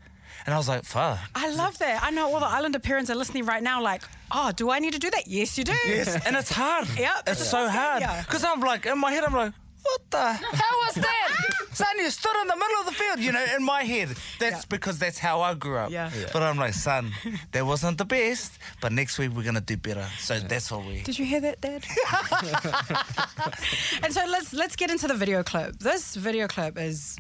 And 0.46 0.52
I 0.52 0.58
was 0.58 0.68
like, 0.68 0.82
fuck. 0.84 1.16
I 1.32 1.50
love 1.52 1.78
that. 1.78 2.02
I 2.02 2.10
know 2.10 2.32
all 2.34 2.40
the 2.40 2.46
Islander 2.46 2.80
parents 2.80 3.08
are 3.08 3.14
listening 3.14 3.44
right 3.44 3.62
now, 3.62 3.80
like, 3.80 4.02
oh, 4.32 4.50
do 4.50 4.68
I 4.68 4.80
need 4.80 4.94
to 4.94 4.98
do 4.98 5.10
that? 5.10 5.28
Yes, 5.28 5.56
you 5.56 5.62
do. 5.62 5.74
Yes, 5.86 6.26
and 6.26 6.34
it's 6.34 6.50
hard. 6.50 6.88
Yep. 6.98 7.22
It's 7.28 7.48
so 7.48 7.68
hard. 7.68 8.02
Because 8.26 8.42
I'm 8.42 8.58
like, 8.60 8.84
in 8.84 8.98
my 8.98 9.12
head, 9.12 9.22
I'm 9.22 9.32
like, 9.34 9.52
what 9.82 10.00
the? 10.10 10.32
How 10.32 10.76
was 10.86 10.94
that? 10.96 11.28
Son, 11.72 11.86
you 11.98 12.10
stood 12.10 12.36
in 12.42 12.48
the 12.48 12.56
middle 12.56 12.80
of 12.80 12.86
the 12.86 12.92
field, 12.92 13.20
you 13.20 13.32
know, 13.32 13.44
in 13.56 13.64
my 13.64 13.84
head. 13.84 14.08
That's 14.38 14.56
Yeah. 14.56 14.62
because 14.68 14.98
that's 14.98 15.18
how 15.18 15.40
I 15.40 15.54
grew 15.54 15.78
up. 15.78 15.90
Yeah. 15.90 16.10
Yeah. 16.18 16.26
But 16.32 16.42
I'm 16.42 16.58
like, 16.58 16.74
son, 16.74 17.12
that 17.52 17.64
wasn't 17.64 17.96
the 17.98 18.04
best, 18.04 18.52
but 18.82 18.92
next 18.92 19.18
week 19.18 19.30
we're 19.34 19.44
going 19.44 19.54
to 19.54 19.60
do 19.60 19.76
better. 19.76 20.06
So 20.18 20.38
that's 20.40 20.70
what 20.70 20.84
we. 20.84 21.02
Did 21.02 21.18
you 21.18 21.24
hear 21.24 21.40
that, 21.40 21.60
Dad? 21.60 21.84
and 24.02 24.12
so 24.12 24.24
let's 24.26 24.52
let's 24.52 24.76
get 24.76 24.90
into 24.90 25.06
the 25.08 25.14
video 25.14 25.42
clip. 25.42 25.78
This 25.78 26.14
video 26.16 26.48
clip 26.48 26.76
is 26.78 27.16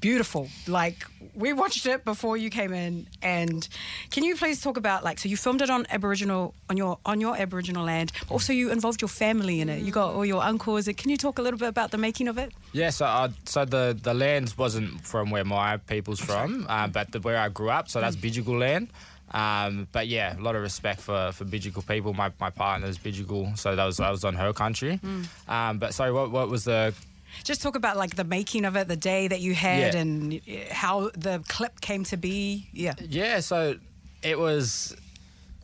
beautiful. 0.00 0.48
Like 0.66 1.06
we 1.34 1.52
watched 1.52 1.86
it 1.86 2.04
before 2.04 2.36
you 2.36 2.50
came 2.50 2.72
in, 2.72 3.06
and 3.22 3.66
can 4.10 4.24
you 4.24 4.36
please 4.36 4.60
talk 4.60 4.76
about 4.76 5.04
like 5.04 5.18
so 5.18 5.28
you 5.28 5.36
filmed 5.36 5.62
it 5.62 5.70
on 5.70 5.86
Aboriginal 5.90 6.54
on 6.70 6.76
your 6.76 6.98
on 7.04 7.20
your 7.20 7.36
Aboriginal 7.36 7.84
land. 7.84 8.12
Also, 8.30 8.52
you 8.52 8.70
involved 8.70 9.00
your 9.00 9.08
family 9.08 9.60
in 9.60 9.68
it. 9.68 9.82
You 9.82 9.92
got 9.92 10.14
all 10.14 10.24
your 10.24 10.42
uncles. 10.42 10.88
Can 10.96 11.10
you 11.10 11.16
talk 11.16 11.38
a 11.38 11.42
little 11.42 11.58
bit 11.58 11.68
about 11.68 11.90
the 11.90 11.98
making 11.98 12.28
of 12.28 12.38
it? 12.38 12.52
Yeah, 12.72 12.90
so 12.90 13.06
uh, 13.06 13.28
so 13.44 13.64
the 13.64 13.98
the 14.00 14.14
land 14.14 14.54
wasn't 14.56 15.06
from 15.06 15.30
where 15.30 15.44
my 15.44 15.78
people's 15.78 16.20
from, 16.20 16.66
uh, 16.68 16.86
but 16.88 17.12
the, 17.12 17.20
where 17.20 17.38
I 17.38 17.48
grew 17.48 17.70
up. 17.70 17.88
So 17.88 18.00
that's 18.00 18.16
Bidjigal 18.16 18.58
land. 18.58 18.88
Um, 19.30 19.88
but 19.90 20.06
yeah, 20.06 20.38
a 20.38 20.40
lot 20.40 20.54
of 20.54 20.62
respect 20.62 21.00
for 21.00 21.32
for 21.32 21.44
Bidjigal 21.44 21.86
people. 21.86 22.14
My 22.14 22.30
my 22.40 22.50
partner's 22.50 22.98
Bidjigal, 22.98 23.58
so 23.58 23.74
that 23.74 23.84
was 23.84 23.96
that 23.96 24.10
was 24.10 24.24
on 24.24 24.34
her 24.34 24.52
country. 24.52 25.00
Um, 25.48 25.78
but 25.78 25.94
sorry, 25.94 26.12
what 26.12 26.30
what 26.30 26.48
was 26.48 26.64
the 26.64 26.94
Just 27.42 27.62
talk 27.62 27.74
about 27.76 27.96
like 27.96 28.14
the 28.16 28.24
making 28.24 28.64
of 28.64 28.76
it, 28.76 28.88
the 28.88 28.96
day 28.96 29.28
that 29.28 29.40
you 29.40 29.54
had, 29.54 29.94
Yeah. 29.94 30.00
and 30.00 30.34
uh, 30.34 30.72
how 30.72 31.10
the 31.16 31.42
clip 31.48 31.80
came 31.80 32.04
to 32.04 32.16
be. 32.16 32.68
Yeah. 32.72 32.94
Yeah, 33.08 33.40
so 33.40 33.76
it 34.22 34.38
was 34.38 34.94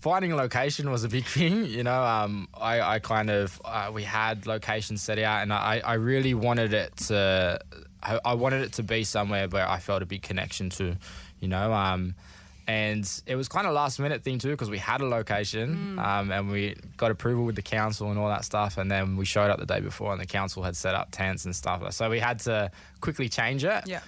finding 0.00 0.32
a 0.32 0.36
location 0.36 0.90
was 0.90 1.04
a 1.04 1.08
big 1.08 1.24
thing. 1.36 1.64
You 1.66 1.84
know, 1.84 2.02
um, 2.02 2.48
I, 2.54 2.80
I 2.80 2.98
kind 2.98 3.30
of 3.30 3.60
uh, 3.64 3.90
we 3.92 4.02
had 4.02 4.46
locations 4.46 5.02
set 5.02 5.18
out, 5.18 5.42
and 5.42 5.52
I, 5.52 5.80
I 5.84 5.94
really 5.94 6.34
wanted 6.34 6.72
it 6.72 6.96
to. 7.08 7.60
I, 8.02 8.18
I 8.24 8.34
wanted 8.34 8.62
it 8.62 8.72
to 8.74 8.82
be 8.82 9.04
somewhere 9.04 9.46
where 9.48 9.68
I 9.68 9.78
felt 9.78 10.02
a 10.02 10.06
big 10.06 10.22
connection 10.22 10.70
to. 10.70 10.96
You 11.40 11.48
know, 11.48 11.72
um, 11.72 12.14
and 12.70 13.22
it 13.26 13.34
was 13.34 13.48
kind 13.48 13.66
of 13.66 13.72
last 13.72 13.98
minute 13.98 14.22
thing 14.22 14.38
too 14.38 14.52
because 14.52 14.70
we 14.70 14.78
had 14.78 15.00
a 15.00 15.04
location 15.04 15.98
um, 15.98 16.30
and 16.30 16.48
we 16.48 16.76
got 16.96 17.10
approval 17.10 17.44
with 17.44 17.56
the 17.56 17.62
council 17.62 18.10
and 18.10 18.18
all 18.18 18.28
that 18.28 18.44
stuff, 18.44 18.78
and 18.78 18.88
then 18.88 19.16
we 19.16 19.24
showed 19.24 19.50
up 19.50 19.58
the 19.58 19.66
day 19.66 19.80
before, 19.80 20.12
and 20.12 20.20
the 20.20 20.26
council 20.26 20.62
had 20.62 20.76
set 20.76 20.94
up 20.94 21.08
tents 21.10 21.44
and 21.46 21.56
stuff. 21.56 21.92
So 21.92 22.08
we 22.08 22.20
had 22.20 22.38
to 22.40 22.70
quickly 23.00 23.28
change 23.28 23.64
it. 23.64 23.88
Yeah. 23.88 24.02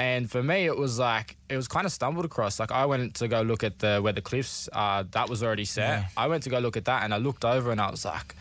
And 0.00 0.28
for 0.28 0.42
me, 0.42 0.66
it 0.66 0.76
was 0.76 0.98
like 0.98 1.36
it 1.48 1.54
was 1.54 1.68
kind 1.68 1.86
of 1.86 1.92
stumbled 1.92 2.24
across. 2.24 2.58
Like 2.58 2.72
I 2.72 2.86
went 2.86 3.14
to 3.16 3.28
go 3.28 3.42
look 3.42 3.62
at 3.62 3.78
the 3.78 4.00
where 4.00 4.12
the 4.12 4.20
cliffs 4.20 4.68
uh, 4.72 5.04
that 5.12 5.28
was 5.28 5.44
already 5.44 5.64
set. 5.64 6.10
I 6.16 6.26
went 6.26 6.42
to 6.42 6.50
go 6.50 6.58
look 6.58 6.76
at 6.76 6.86
that, 6.86 7.04
and 7.04 7.14
I 7.14 7.18
looked 7.18 7.44
over, 7.44 7.70
and 7.70 7.80
I 7.80 7.88
was 7.88 8.04
like, 8.04 8.34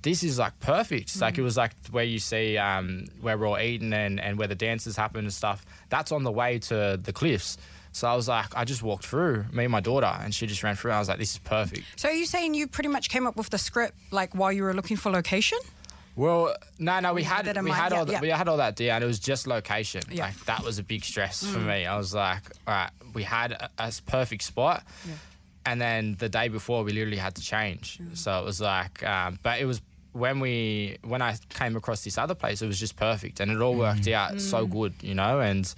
"This 0.00 0.22
is 0.22 0.38
like 0.38 0.58
perfect." 0.60 1.02
It's 1.10 1.20
Like 1.20 1.36
it 1.36 1.42
was 1.42 1.58
like 1.58 1.72
where 1.90 2.04
you 2.04 2.18
see 2.18 2.56
um, 2.56 3.06
where 3.20 3.36
we're 3.36 3.46
all 3.46 3.58
eating 3.58 3.92
and 3.92 4.18
and 4.20 4.38
where 4.38 4.48
the 4.48 4.54
dances 4.54 4.96
happen 4.96 5.24
and 5.24 5.32
stuff. 5.32 5.66
That's 5.90 6.12
on 6.12 6.24
the 6.24 6.32
way 6.32 6.58
to 6.70 6.98
the 7.02 7.12
cliffs. 7.12 7.58
So 7.96 8.06
I 8.06 8.14
was 8.14 8.28
like, 8.28 8.54
I 8.54 8.66
just 8.66 8.82
walked 8.82 9.06
through, 9.06 9.46
me 9.52 9.64
and 9.64 9.72
my 9.72 9.80
daughter, 9.80 10.12
and 10.22 10.34
she 10.34 10.46
just 10.46 10.62
ran 10.62 10.76
through. 10.76 10.90
I 10.92 10.98
was 10.98 11.08
like, 11.08 11.16
"This 11.16 11.32
is 11.32 11.38
perfect." 11.38 11.84
So 11.96 12.10
are 12.10 12.12
you 12.12 12.26
saying 12.26 12.52
you 12.52 12.66
pretty 12.66 12.90
much 12.90 13.08
came 13.08 13.26
up 13.26 13.36
with 13.36 13.48
the 13.48 13.56
script 13.56 13.96
like 14.10 14.34
while 14.34 14.52
you 14.52 14.64
were 14.64 14.74
looking 14.74 14.98
for 14.98 15.10
location? 15.10 15.56
Well, 16.14 16.54
no, 16.78 17.00
no, 17.00 17.14
we 17.14 17.22
You 17.22 17.26
had 17.28 17.46
had 17.46 17.56
we 17.56 17.70
mind, 17.70 17.82
had 17.82 17.92
yeah, 17.92 17.98
all 17.98 18.04
the, 18.04 18.12
yeah. 18.12 18.20
we 18.20 18.28
had 18.28 18.48
all 18.48 18.58
that 18.58 18.76
down. 18.76 19.02
It 19.02 19.06
was 19.06 19.18
just 19.18 19.46
location. 19.46 20.02
Yeah. 20.10 20.24
Mm. 20.24 20.26
Like 20.26 20.44
that 20.44 20.62
was 20.62 20.78
a 20.78 20.82
big 20.82 21.04
stress 21.04 21.42
for 21.42 21.58
me. 21.58 21.86
I 21.86 21.96
was 21.96 22.12
like, 22.14 22.42
all 22.66 22.74
right, 22.74 22.90
we 23.14 23.22
had 23.22 23.52
a, 23.52 23.70
a 23.78 23.90
perfect 24.04 24.42
spot, 24.42 24.84
and 25.64 25.80
then 25.80 26.16
the 26.18 26.28
day 26.28 26.48
before 26.48 26.84
we 26.84 26.92
literally 26.92 27.16
had 27.16 27.34
to 27.36 27.42
change. 27.42 27.98
Mm. 27.98 28.14
So 28.14 28.38
it 28.40 28.44
was 28.44 28.60
like, 28.60 29.02
um, 29.04 29.38
but 29.42 29.58
it 29.58 29.64
was 29.64 29.80
when 30.12 30.38
we 30.40 30.98
when 31.02 31.22
I 31.22 31.36
came 31.48 31.76
across 31.76 32.04
this 32.04 32.18
other 32.18 32.34
place, 32.34 32.60
it 32.60 32.66
was 32.66 32.78
just 32.78 32.96
perfect, 32.96 33.40
and 33.40 33.50
it 33.50 33.58
all 33.62 33.74
worked 33.74 34.06
out 34.08 34.34
Mm. 34.34 34.40
so 34.42 34.66
good, 34.66 34.92
you 35.00 35.14
know, 35.14 35.40
and. 35.40 35.74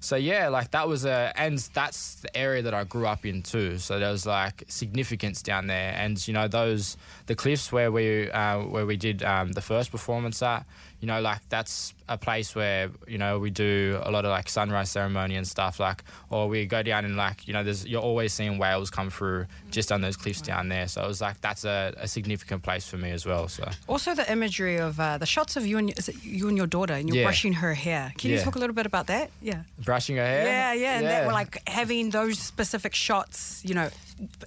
So 0.00 0.14
yeah, 0.14 0.48
like 0.48 0.70
that 0.70 0.86
was 0.86 1.04
a, 1.04 1.32
and 1.34 1.58
that's 1.58 2.16
the 2.16 2.36
area 2.36 2.62
that 2.62 2.72
I 2.72 2.84
grew 2.84 3.06
up 3.06 3.26
in 3.26 3.42
too. 3.42 3.78
So 3.78 3.98
there 3.98 4.12
was 4.12 4.26
like 4.26 4.62
significance 4.68 5.42
down 5.42 5.66
there, 5.66 5.92
and 5.96 6.26
you 6.28 6.34
know 6.34 6.46
those 6.46 6.96
the 7.26 7.34
cliffs 7.34 7.72
where 7.72 7.90
we 7.90 8.30
uh, 8.30 8.62
where 8.62 8.86
we 8.86 8.96
did 8.96 9.24
um, 9.24 9.52
the 9.52 9.60
first 9.60 9.90
performance 9.90 10.40
at, 10.40 10.64
you 11.00 11.06
know, 11.06 11.20
like 11.20 11.40
that's 11.48 11.94
a 12.08 12.18
place 12.18 12.54
where 12.56 12.90
you 13.06 13.18
know 13.18 13.38
we 13.38 13.50
do 13.50 14.00
a 14.02 14.10
lot 14.10 14.24
of 14.24 14.30
like 14.32 14.48
sunrise 14.48 14.90
ceremony 14.90 15.36
and 15.36 15.46
stuff, 15.46 15.78
like, 15.78 16.02
or 16.30 16.48
we 16.48 16.66
go 16.66 16.82
down 16.82 17.04
and 17.04 17.16
like 17.16 17.46
you 17.46 17.52
know 17.54 17.62
there's 17.62 17.86
you're 17.86 18.02
always 18.02 18.32
seeing 18.32 18.58
whales 18.58 18.90
come 18.90 19.08
through 19.08 19.46
just 19.70 19.92
on 19.92 20.00
those 20.00 20.16
cliffs 20.16 20.40
down 20.40 20.68
there. 20.68 20.88
So 20.88 21.02
it 21.04 21.06
was 21.06 21.20
like 21.20 21.40
that's 21.40 21.64
a, 21.64 21.94
a 21.98 22.08
significant 22.08 22.62
place 22.64 22.88
for 22.88 22.96
me 22.96 23.10
as 23.12 23.24
well. 23.24 23.46
So 23.48 23.68
Also, 23.86 24.14
the 24.14 24.30
imagery 24.32 24.78
of 24.78 24.98
uh, 24.98 25.18
the 25.18 25.26
shots 25.26 25.56
of 25.56 25.64
you 25.66 25.78
and 25.78 25.96
is 25.96 26.08
it 26.08 26.16
you 26.24 26.48
and 26.48 26.56
your 26.56 26.66
daughter, 26.66 26.94
and 26.94 27.08
you're 27.08 27.18
Yeah. 27.18 27.24
brushing 27.24 27.52
her 27.54 27.74
hair. 27.74 28.12
Can 28.18 28.30
you 28.30 28.36
Yeah. 28.38 28.42
talk 28.44 28.56
a 28.56 28.58
little 28.58 28.74
bit 28.74 28.86
about 28.86 29.06
that? 29.06 29.30
Yeah. 29.40 29.62
brushing 29.84 30.16
her 30.16 30.26
hair, 30.26 30.44
Yeah, 30.46 30.72
yeah, 30.72 30.98
and 30.98 31.06
that 31.06 31.26
were 31.26 31.32
like 31.32 31.62
having 31.68 32.10
those 32.10 32.38
specific 32.40 32.94
shots, 32.94 33.62
you 33.64 33.74
know, 33.74 33.88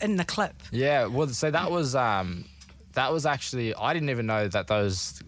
in 0.02 0.18
the 0.18 0.26
clip. 0.26 0.54
Yeah, 0.72 1.06
well, 1.06 1.30
so 1.30 1.50
that 1.50 1.72
was 1.72 1.96
um, 1.96 2.44
that 2.94 3.14
was 3.14 3.26
actually 3.26 3.74
I 3.74 3.94
didn't 3.94 4.10
even 4.10 4.26
know 4.26 4.50
that 4.50 4.68
those 4.68 5.22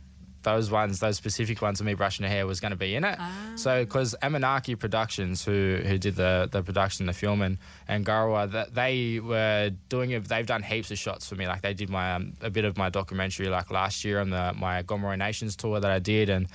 those 0.43 0.69
ones, 0.69 0.99
those 0.99 1.17
specific 1.17 1.61
ones 1.61 1.79
of 1.79 1.85
me 1.85 1.93
brushing 1.93 2.23
her 2.23 2.29
hair 2.29 2.45
was 2.45 2.59
going 2.59 2.71
to 2.71 2.77
be 2.77 2.95
in 2.95 3.03
it. 3.03 3.17
So 3.55 3.83
because 3.83 4.15
Amanaki 4.21 4.77
Productions, 4.77 5.43
who 5.43 5.81
who 5.85 5.97
did 5.97 6.15
the 6.15 6.47
the 6.51 6.61
production, 6.61 7.05
the 7.05 7.13
filming, 7.13 7.57
and 7.87 8.05
Garawa, 8.05 8.51
that 8.51 8.73
they 8.73 9.19
were 9.19 9.71
doing 9.89 10.11
it. 10.11 10.25
They've 10.25 10.45
done 10.45 10.63
heaps 10.63 10.91
of 10.91 10.97
shots 10.97 11.27
for 11.27 11.35
me. 11.35 11.47
Like 11.47 11.61
they 11.61 11.73
did 11.73 11.89
my 11.89 12.13
um, 12.13 12.33
a 12.41 12.49
bit 12.49 12.65
of 12.65 12.77
my 12.77 12.89
documentary 12.89 13.47
like 13.49 13.71
last 13.71 14.03
year 14.03 14.19
on 14.19 14.29
the 14.29 14.53
my 14.57 14.83
Gomeroi 14.83 15.17
Nations 15.17 15.55
tour 15.55 15.79
that 15.79 15.91
I 15.91 15.99
did, 15.99 16.29
and 16.29 16.47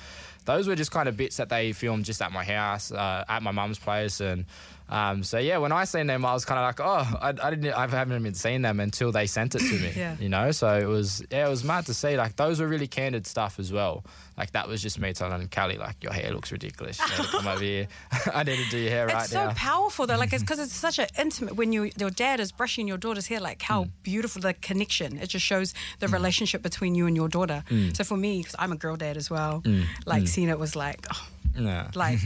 those 0.44 0.66
were 0.66 0.76
just 0.76 0.90
kind 0.90 1.08
of 1.08 1.16
bits 1.16 1.36
that 1.36 1.48
they 1.48 1.72
filmed 1.72 2.04
just 2.06 2.22
at 2.22 2.32
my 2.32 2.44
house, 2.44 2.90
uh, 2.90 3.24
at 3.28 3.42
my 3.42 3.50
mum's 3.50 3.78
place, 3.78 4.20
and 4.20 4.46
Um, 4.88 5.22
so 5.22 5.38
yeah, 5.38 5.58
when 5.58 5.70
I 5.72 5.84
seen 5.84 6.06
them, 6.06 6.24
I 6.24 6.32
was 6.32 6.44
kind 6.44 6.58
of 6.58 6.64
like, 6.64 6.80
oh, 6.80 7.18
I, 7.20 7.28
I 7.46 7.50
didn't, 7.50 7.72
I 7.74 7.86
haven't 7.86 8.18
even 8.20 8.34
seen 8.34 8.62
them 8.62 8.80
until 8.80 9.12
they 9.12 9.26
sent 9.26 9.54
it 9.54 9.58
to 9.60 9.64
me. 9.78 9.92
Yeah. 9.98 10.16
You 10.20 10.28
know, 10.28 10.50
so 10.52 10.76
it 10.78 10.86
was, 10.86 11.22
yeah, 11.30 11.46
it 11.46 11.50
was 11.50 11.64
mad 11.64 11.86
to 11.86 11.94
see. 11.94 12.16
Like 12.16 12.36
those 12.36 12.60
were 12.60 12.68
really 12.68 12.86
candid 12.86 13.26
stuff 13.26 13.58
as 13.58 13.72
well. 13.72 14.04
Like 14.36 14.52
that 14.52 14.68
was 14.68 14.80
just 14.80 15.00
me 15.00 15.12
telling 15.12 15.48
Callie, 15.48 15.76
like, 15.78 16.02
your 16.04 16.12
hair 16.12 16.32
looks 16.32 16.52
ridiculous. 16.52 16.98
You 17.00 17.06
need 17.06 17.16
to 17.16 17.36
come 17.38 17.46
over 17.48 17.64
here. 17.64 17.88
I 18.34 18.44
need 18.44 18.56
to 18.64 18.70
do 18.70 18.78
your 18.78 18.90
hair 18.90 19.06
right 19.08 19.24
It's 19.24 19.32
so 19.32 19.50
powerful 19.56 20.06
though, 20.06 20.16
like 20.16 20.32
it's 20.32 20.42
because 20.44 20.60
it's 20.60 20.72
such 20.72 20.98
an 21.00 21.08
intimate. 21.18 21.56
When 21.56 21.72
you 21.72 21.90
your 21.98 22.10
dad 22.10 22.38
is 22.38 22.52
brushing 22.52 22.86
your 22.86 22.98
daughter's 22.98 23.26
hair, 23.26 23.40
like 23.40 23.60
how 23.62 23.84
Mm. 23.84 23.90
beautiful 24.02 24.42
the 24.42 24.54
connection. 24.54 25.18
It 25.18 25.28
just 25.28 25.44
shows 25.44 25.74
the 26.00 26.08
relationship 26.08 26.62
between 26.62 26.94
you 26.94 27.06
and 27.06 27.14
your 27.16 27.28
daughter. 27.28 27.62
Mm. 27.70 27.96
So 27.96 28.04
for 28.04 28.16
me, 28.16 28.38
because 28.38 28.54
I'm 28.58 28.72
a 28.72 28.76
girl 28.76 28.96
dad 28.96 29.16
as 29.16 29.28
well, 29.30 29.62
like 30.06 30.26
seeing 30.28 30.48
it 30.48 30.58
was 30.58 30.74
like, 30.76 31.06
oh, 31.12 31.26
yeah. 31.58 31.90
like 31.94 32.18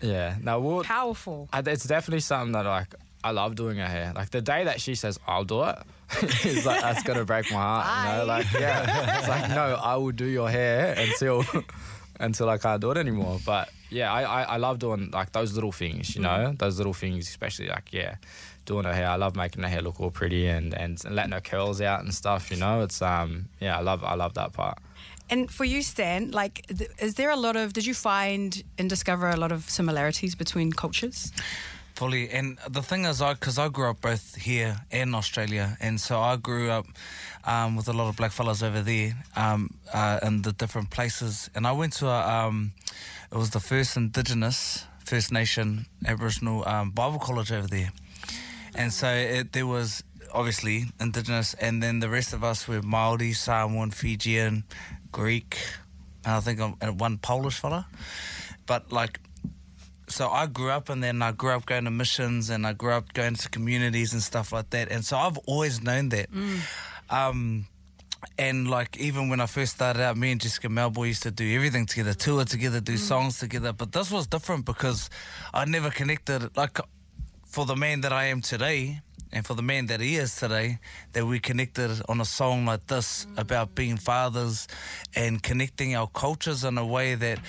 Yeah. 0.00 0.36
No, 0.42 0.60
we'll, 0.60 0.84
powerful. 0.84 1.48
I, 1.52 1.60
it's 1.60 1.84
definitely 1.84 2.20
something 2.20 2.52
that 2.52 2.66
like 2.66 2.94
I 3.22 3.30
love 3.30 3.54
doing 3.54 3.78
her 3.78 3.86
hair. 3.86 4.12
Like 4.14 4.30
the 4.30 4.42
day 4.42 4.64
that 4.64 4.80
she 4.80 4.94
says 4.94 5.18
I'll 5.26 5.44
do 5.44 5.64
it, 5.64 5.78
it's 6.22 6.66
like 6.66 6.82
that's 6.82 7.02
gonna 7.02 7.24
break 7.24 7.50
my 7.50 7.56
heart. 7.56 7.86
You 7.86 8.18
know, 8.18 8.24
like 8.26 8.52
yeah, 8.52 9.18
it's 9.18 9.28
like 9.28 9.48
no, 9.50 9.80
I 9.82 9.96
will 9.96 10.12
do 10.12 10.26
your 10.26 10.50
hair 10.50 10.94
until 10.96 11.44
until 12.20 12.50
I 12.50 12.58
can't 12.58 12.80
do 12.80 12.90
it 12.90 12.98
anymore. 12.98 13.38
But 13.44 13.70
yeah, 13.90 14.12
I, 14.12 14.22
I, 14.22 14.42
I 14.42 14.56
love 14.58 14.78
doing 14.78 15.10
like 15.10 15.32
those 15.32 15.54
little 15.54 15.72
things. 15.72 16.14
You 16.14 16.22
know, 16.22 16.54
those 16.58 16.76
little 16.76 16.92
things, 16.92 17.26
especially 17.28 17.68
like 17.68 17.92
yeah, 17.92 18.16
doing 18.66 18.84
her 18.84 18.92
hair. 18.92 19.08
I 19.08 19.16
love 19.16 19.36
making 19.36 19.62
her 19.62 19.68
hair 19.68 19.80
look 19.80 20.00
all 20.00 20.10
pretty 20.10 20.46
and, 20.46 20.74
and 20.74 21.02
and 21.04 21.14
letting 21.14 21.32
her 21.32 21.40
curls 21.40 21.80
out 21.80 22.00
and 22.00 22.12
stuff. 22.14 22.50
You 22.50 22.58
know, 22.58 22.82
it's 22.82 23.00
um 23.00 23.48
yeah, 23.60 23.78
I 23.78 23.80
love 23.80 24.04
I 24.04 24.14
love 24.14 24.34
that 24.34 24.52
part. 24.52 24.78
And 25.30 25.50
for 25.50 25.64
you, 25.64 25.82
Stan, 25.82 26.30
like, 26.30 26.66
is 26.98 27.14
there 27.14 27.30
a 27.30 27.36
lot 27.36 27.56
of? 27.56 27.72
Did 27.72 27.86
you 27.86 27.94
find 27.94 28.62
and 28.78 28.90
discover 28.90 29.30
a 29.30 29.36
lot 29.36 29.52
of 29.52 29.68
similarities 29.70 30.34
between 30.34 30.72
cultures? 30.72 31.32
Fully, 31.94 32.28
and 32.30 32.58
the 32.68 32.82
thing 32.82 33.04
is, 33.04 33.22
I 33.22 33.34
because 33.34 33.56
I 33.56 33.68
grew 33.68 33.88
up 33.88 34.00
both 34.00 34.34
here 34.34 34.76
and 34.90 35.14
Australia, 35.14 35.76
and 35.80 36.00
so 36.00 36.20
I 36.20 36.36
grew 36.36 36.68
up 36.68 36.86
um, 37.44 37.76
with 37.76 37.88
a 37.88 37.92
lot 37.92 38.08
of 38.08 38.16
black 38.16 38.32
fellas 38.32 38.64
over 38.64 38.82
there 38.82 39.14
um, 39.36 39.70
uh, 39.92 40.18
in 40.22 40.42
the 40.42 40.52
different 40.52 40.90
places, 40.90 41.48
and 41.54 41.66
I 41.68 41.72
went 41.72 41.92
to 41.94 42.08
a, 42.08 42.46
um, 42.46 42.72
it 43.30 43.38
was 43.38 43.50
the 43.50 43.60
first 43.60 43.96
Indigenous 43.96 44.86
First 45.04 45.30
Nation 45.30 45.86
Aboriginal 46.04 46.66
um, 46.66 46.90
Bible 46.90 47.20
college 47.20 47.52
over 47.52 47.68
there, 47.68 47.92
and 48.74 48.92
so 48.92 49.06
it, 49.08 49.52
there 49.52 49.66
was 49.66 50.02
obviously 50.32 50.86
Indigenous, 50.98 51.54
and 51.54 51.80
then 51.80 52.00
the 52.00 52.10
rest 52.10 52.32
of 52.32 52.42
us 52.42 52.66
were 52.66 52.82
Maori, 52.82 53.32
Samoan, 53.32 53.92
Fijian, 53.92 54.64
Greek, 55.14 55.62
and 56.24 56.34
I 56.34 56.40
think 56.40 56.60
I'm, 56.60 56.74
and 56.82 56.98
one 56.98 57.18
Polish 57.18 57.60
fella, 57.62 57.86
but 58.66 58.90
like 58.90 59.20
so 60.08 60.28
I 60.28 60.46
grew 60.46 60.70
up 60.70 60.90
and 60.90 61.02
then 61.02 61.22
I 61.22 61.32
grew 61.32 61.50
up 61.50 61.64
going 61.64 61.84
to 61.84 61.90
missions 61.90 62.50
and 62.50 62.66
I 62.66 62.72
grew 62.74 62.92
up 62.92 63.14
going 63.14 63.36
to 63.36 63.48
communities 63.48 64.12
and 64.12 64.22
stuff 64.22 64.52
like 64.52 64.68
that. 64.70 64.90
And 64.90 65.04
so 65.04 65.16
I've 65.16 65.38
always 65.46 65.82
known 65.82 66.10
that. 66.10 66.28
Um, 67.08 67.66
and 68.36 68.68
like 68.68 68.98
even 68.98 69.30
when 69.30 69.40
I 69.40 69.46
first 69.46 69.76
started 69.76 70.02
out, 70.02 70.16
me 70.16 70.32
and 70.32 70.40
Jessica 70.40 70.68
Mauboy 70.68 71.08
used 71.08 71.22
to 71.22 71.30
do 71.30 71.46
everything 71.54 71.86
together, 71.86 72.12
tour 72.12 72.44
together, 72.44 72.80
do 72.80 72.96
songs 72.96 73.38
together. 73.38 73.72
But 73.72 73.92
this 73.92 74.10
was 74.10 74.26
different 74.26 74.66
because 74.66 75.08
I 75.54 75.64
never 75.64 75.90
connected 75.90 76.56
like 76.56 76.78
for 77.46 77.64
the 77.64 77.76
man 77.76 78.02
that 78.02 78.12
I 78.12 78.26
am 78.26 78.40
today 78.42 79.00
and 79.34 79.44
for 79.44 79.54
the 79.54 79.62
man 79.62 79.86
that 79.86 80.00
he 80.00 80.14
is 80.14 80.36
today, 80.36 80.78
that 81.12 81.26
we 81.26 81.40
connected 81.40 82.00
on 82.08 82.20
a 82.20 82.24
song 82.24 82.64
like 82.64 82.86
this 82.86 83.26
about 83.36 83.74
being 83.74 83.96
fathers 83.96 84.68
and 85.16 85.42
connecting 85.42 85.96
our 85.96 86.06
cultures 86.06 86.62
in 86.62 86.78
a 86.78 86.86
way 86.86 87.16
that 87.16 87.40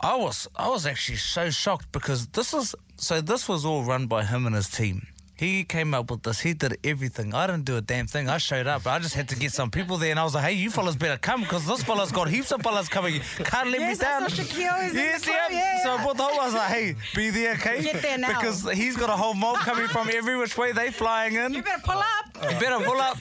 I 0.00 0.16
was 0.16 0.48
I 0.56 0.68
was 0.68 0.84
actually 0.84 1.18
so 1.18 1.48
shocked 1.50 1.92
because 1.92 2.26
this 2.26 2.52
is 2.52 2.74
so 2.96 3.20
this 3.20 3.48
was 3.48 3.64
all 3.64 3.84
run 3.84 4.08
by 4.08 4.24
him 4.24 4.46
and 4.46 4.54
his 4.56 4.68
team. 4.68 5.06
He 5.42 5.64
came 5.64 5.92
up 5.92 6.08
with 6.08 6.22
this. 6.22 6.38
He 6.38 6.54
did 6.54 6.78
everything. 6.84 7.34
I 7.34 7.48
didn't 7.48 7.64
do 7.64 7.76
a 7.76 7.80
damn 7.80 8.06
thing. 8.06 8.28
I 8.28 8.38
showed 8.38 8.68
up. 8.68 8.86
I 8.86 9.00
just 9.00 9.16
had 9.16 9.28
to 9.30 9.34
get 9.36 9.50
some 9.50 9.72
people 9.72 9.96
there, 9.96 10.12
and 10.12 10.20
I 10.20 10.22
was 10.22 10.36
like, 10.36 10.44
"Hey, 10.44 10.52
you 10.52 10.70
fellas 10.70 10.94
better 10.94 11.18
come 11.18 11.40
because 11.40 11.66
this 11.66 11.82
fella's 11.82 12.12
got 12.12 12.28
heaps 12.28 12.52
of 12.52 12.62
fellas 12.62 12.88
coming. 12.88 13.20
Can't 13.38 13.68
let 13.70 13.80
Yes, 13.80 13.98
me 13.98 14.04
down." 14.04 14.22
Shaquille 14.28 14.84
is 14.84 14.90
in 14.90 14.96
the 14.98 15.02
yes, 15.02 15.26
yeah. 15.26 15.48
Yeah, 15.50 15.82
So 15.82 15.88
I 15.96 16.02
brought 16.04 16.16
the 16.16 16.22
whole. 16.22 16.40
I 16.40 16.44
was 16.44 16.54
like, 16.54 16.68
"Hey, 16.76 16.94
be 17.16 17.30
there, 17.30 17.54
okay?" 17.54 17.82
Get 17.82 18.02
there 18.02 18.18
now. 18.18 18.28
because 18.28 18.70
he's 18.70 18.96
got 18.96 19.10
a 19.10 19.16
whole 19.16 19.34
mob 19.34 19.56
coming 19.68 19.88
from 19.88 20.08
every 20.14 20.36
which 20.36 20.56
way. 20.56 20.70
They 20.70 20.92
flying 20.92 21.34
in. 21.34 21.54
You 21.54 21.62
better 21.64 21.82
pull 21.82 21.98
up. 21.98 22.24
You 22.52 22.60
better 22.60 22.84
pull 22.84 23.00
up. 23.00 23.20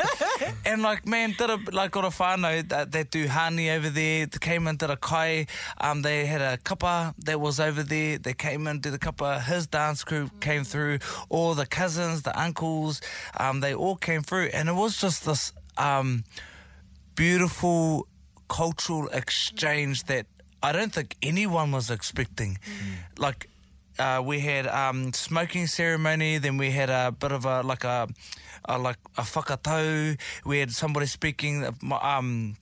and 0.65 0.83
like, 0.83 1.07
man, 1.07 1.33
did 1.39 1.49
a 1.49 1.57
like 1.71 1.89
got 1.91 2.05
a 2.05 2.09
whānau 2.09 2.67
that, 2.69 2.91
that 2.91 3.09
do 3.09 3.25
hangi 3.27 3.75
over 3.75 3.89
there. 3.89 4.27
They 4.27 4.37
came 4.39 4.67
in, 4.67 4.77
did 4.77 4.91
a 4.91 4.95
kai. 4.97 5.47
Um, 5.79 6.03
they 6.03 6.25
had 6.27 6.41
a 6.41 6.57
kapa 6.57 7.15
that 7.25 7.39
was 7.41 7.59
over 7.59 7.81
there. 7.81 8.19
They 8.19 8.33
came 8.33 8.67
in, 8.67 8.79
did 8.79 8.93
a 8.93 8.99
kapa. 8.99 9.39
His 9.39 9.65
dance 9.65 10.03
crew 10.03 10.29
came 10.39 10.63
through. 10.63 10.99
All 11.29 11.53
the 11.55 11.65
cousins, 11.65 12.10
the 12.21 12.39
uncles, 12.39 13.01
um, 13.39 13.61
they 13.61 13.73
all 13.73 13.95
came 13.95 14.21
through, 14.21 14.49
and 14.53 14.69
it 14.69 14.75
was 14.75 14.99
just 14.99 15.25
this 15.25 15.53
um 15.77 16.23
beautiful 17.15 18.07
cultural 18.47 19.07
exchange 19.09 20.03
that 20.05 20.25
I 20.61 20.71
don't 20.71 20.93
think 20.93 21.15
anyone 21.21 21.71
was 21.71 21.89
expecting. 21.89 22.59
Like, 23.17 23.49
uh, 23.97 24.21
we 24.23 24.39
had 24.39 24.67
um, 24.67 25.13
smoking 25.13 25.67
ceremony, 25.67 26.37
then 26.37 26.57
we 26.57 26.71
had 26.71 26.89
a 26.89 27.11
bit 27.11 27.31
of 27.31 27.45
a 27.45 27.61
like 27.61 27.83
a, 27.83 28.07
a 28.65 28.77
like 28.77 28.97
a 29.17 29.23
whakatau. 29.23 30.17
We 30.45 30.59
had 30.59 30.71
somebody 30.71 31.05
speaking. 31.07 31.65
Um, 32.01 32.57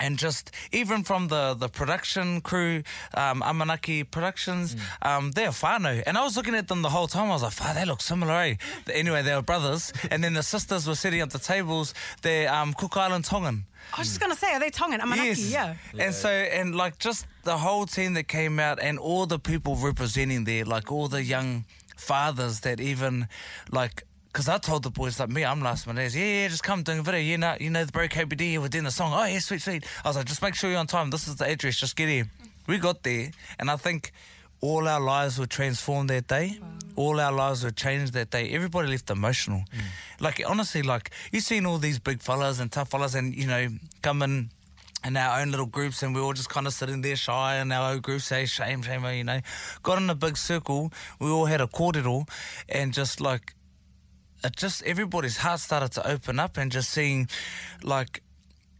and 0.00 0.18
just 0.18 0.50
even 0.72 1.04
from 1.04 1.28
the, 1.28 1.54
the 1.54 1.68
production 1.68 2.40
crew, 2.40 2.82
um, 3.14 3.42
Amanaki 3.42 4.10
Productions, 4.10 4.76
um, 5.02 5.30
they're 5.32 5.50
whānau. 5.50 6.02
And 6.06 6.18
I 6.18 6.24
was 6.24 6.36
looking 6.36 6.54
at 6.54 6.66
them 6.68 6.82
the 6.82 6.90
whole 6.90 7.06
time. 7.06 7.28
I 7.28 7.34
was 7.34 7.42
like, 7.42 7.52
"Fuck, 7.52 7.74
they 7.74 7.84
look 7.84 8.00
similar, 8.02 8.34
eh? 8.34 8.56
Anyway, 8.92 9.22
they 9.22 9.34
were 9.34 9.42
brothers. 9.42 9.92
And 10.10 10.22
then 10.22 10.34
the 10.34 10.42
sisters 10.42 10.86
were 10.86 10.94
sitting 10.94 11.20
at 11.20 11.30
the 11.30 11.38
tables. 11.38 11.94
They're 12.22 12.52
um, 12.52 12.72
Cook 12.74 12.96
Island 12.96 13.24
Tongan. 13.24 13.66
I 13.92 13.98
was 14.00 14.08
just 14.08 14.20
gonna 14.20 14.34
say, 14.36 14.52
are 14.52 14.60
they 14.60 14.70
Tongan? 14.70 15.00
Amanaki, 15.00 15.50
yeah. 15.50 15.74
And 15.98 16.14
so, 16.14 16.28
and 16.28 16.74
like 16.74 16.98
just 16.98 17.26
the 17.44 17.58
whole 17.58 17.86
team 17.86 18.14
that 18.14 18.28
came 18.28 18.58
out 18.58 18.80
and 18.80 18.98
all 18.98 19.26
the 19.26 19.38
people 19.38 19.76
representing 19.76 20.44
there, 20.44 20.64
like 20.64 20.90
all 20.90 21.08
the 21.08 21.22
young 21.22 21.64
fathers 21.96 22.60
that 22.60 22.80
even 22.80 23.28
like. 23.70 24.04
Because 24.34 24.48
I 24.48 24.58
told 24.58 24.82
the 24.82 24.90
boys, 24.90 25.20
like 25.20 25.30
me, 25.30 25.44
I'm 25.44 25.62
last 25.62 25.86
minute. 25.86 26.12
Yeah, 26.12 26.24
yeah, 26.24 26.48
just 26.48 26.64
come 26.64 26.82
doing 26.82 26.98
a 26.98 27.02
video. 27.02 27.20
You 27.20 27.38
know, 27.38 27.56
you 27.60 27.70
know 27.70 27.84
the 27.84 27.92
bro 27.92 28.08
Kobie 28.08 28.36
Dee, 28.36 28.58
we're 28.58 28.66
doing 28.66 28.82
the 28.82 28.90
song. 28.90 29.12
Oh, 29.14 29.24
yeah, 29.24 29.38
sweet, 29.38 29.62
sweet. 29.62 29.86
I 30.04 30.08
was 30.08 30.16
like, 30.16 30.26
just 30.26 30.42
make 30.42 30.56
sure 30.56 30.68
you're 30.68 30.80
on 30.80 30.88
time. 30.88 31.10
This 31.10 31.28
is 31.28 31.36
the 31.36 31.48
address. 31.48 31.78
Just 31.78 31.94
get 31.94 32.08
here. 32.08 32.28
We 32.66 32.78
got 32.78 33.04
there. 33.04 33.30
And 33.60 33.70
I 33.70 33.76
think 33.76 34.10
all 34.60 34.88
our 34.88 34.98
lives 34.98 35.38
were 35.38 35.46
transformed 35.46 36.10
that 36.10 36.26
day. 36.26 36.58
All 36.96 37.20
our 37.20 37.30
lives 37.30 37.62
were 37.62 37.70
changed 37.70 38.12
that 38.14 38.30
day. 38.30 38.48
Everybody 38.48 38.88
left 38.88 39.08
emotional. 39.08 39.60
Mm. 39.72 40.20
Like, 40.20 40.42
honestly, 40.44 40.82
like, 40.82 41.12
you've 41.30 41.44
seen 41.44 41.64
all 41.64 41.78
these 41.78 42.00
big 42.00 42.20
fellas 42.20 42.58
and 42.58 42.72
tough 42.72 42.90
fellas 42.90 43.14
and, 43.14 43.36
you 43.36 43.46
know, 43.46 43.68
come 44.02 44.20
in 44.22 44.50
in 45.04 45.16
our 45.16 45.42
own 45.42 45.52
little 45.52 45.66
groups 45.66 46.02
and 46.02 46.12
we 46.12 46.20
all 46.20 46.32
just 46.32 46.48
kind 46.48 46.66
of 46.66 46.72
sitting 46.72 47.02
there 47.02 47.14
shy 47.14 47.58
in 47.58 47.70
our 47.70 47.92
own 47.92 48.00
group 48.00 48.22
say 48.22 48.46
shame 48.46 48.80
shame 48.80 49.04
you 49.04 49.22
know 49.22 49.38
got 49.82 49.98
in 49.98 50.08
a 50.08 50.14
big 50.14 50.34
circle 50.34 50.90
we 51.20 51.28
all 51.28 51.44
had 51.44 51.60
a 51.60 51.66
cordial 51.66 52.26
and 52.70 52.94
just 52.94 53.20
like 53.20 53.54
it 54.44 54.56
just 54.56 54.82
everybody's 54.84 55.38
heart 55.38 55.60
started 55.60 55.92
to 55.92 56.06
open 56.06 56.38
up 56.38 56.56
and 56.56 56.70
just 56.70 56.90
seeing 56.90 57.28
like 57.82 58.22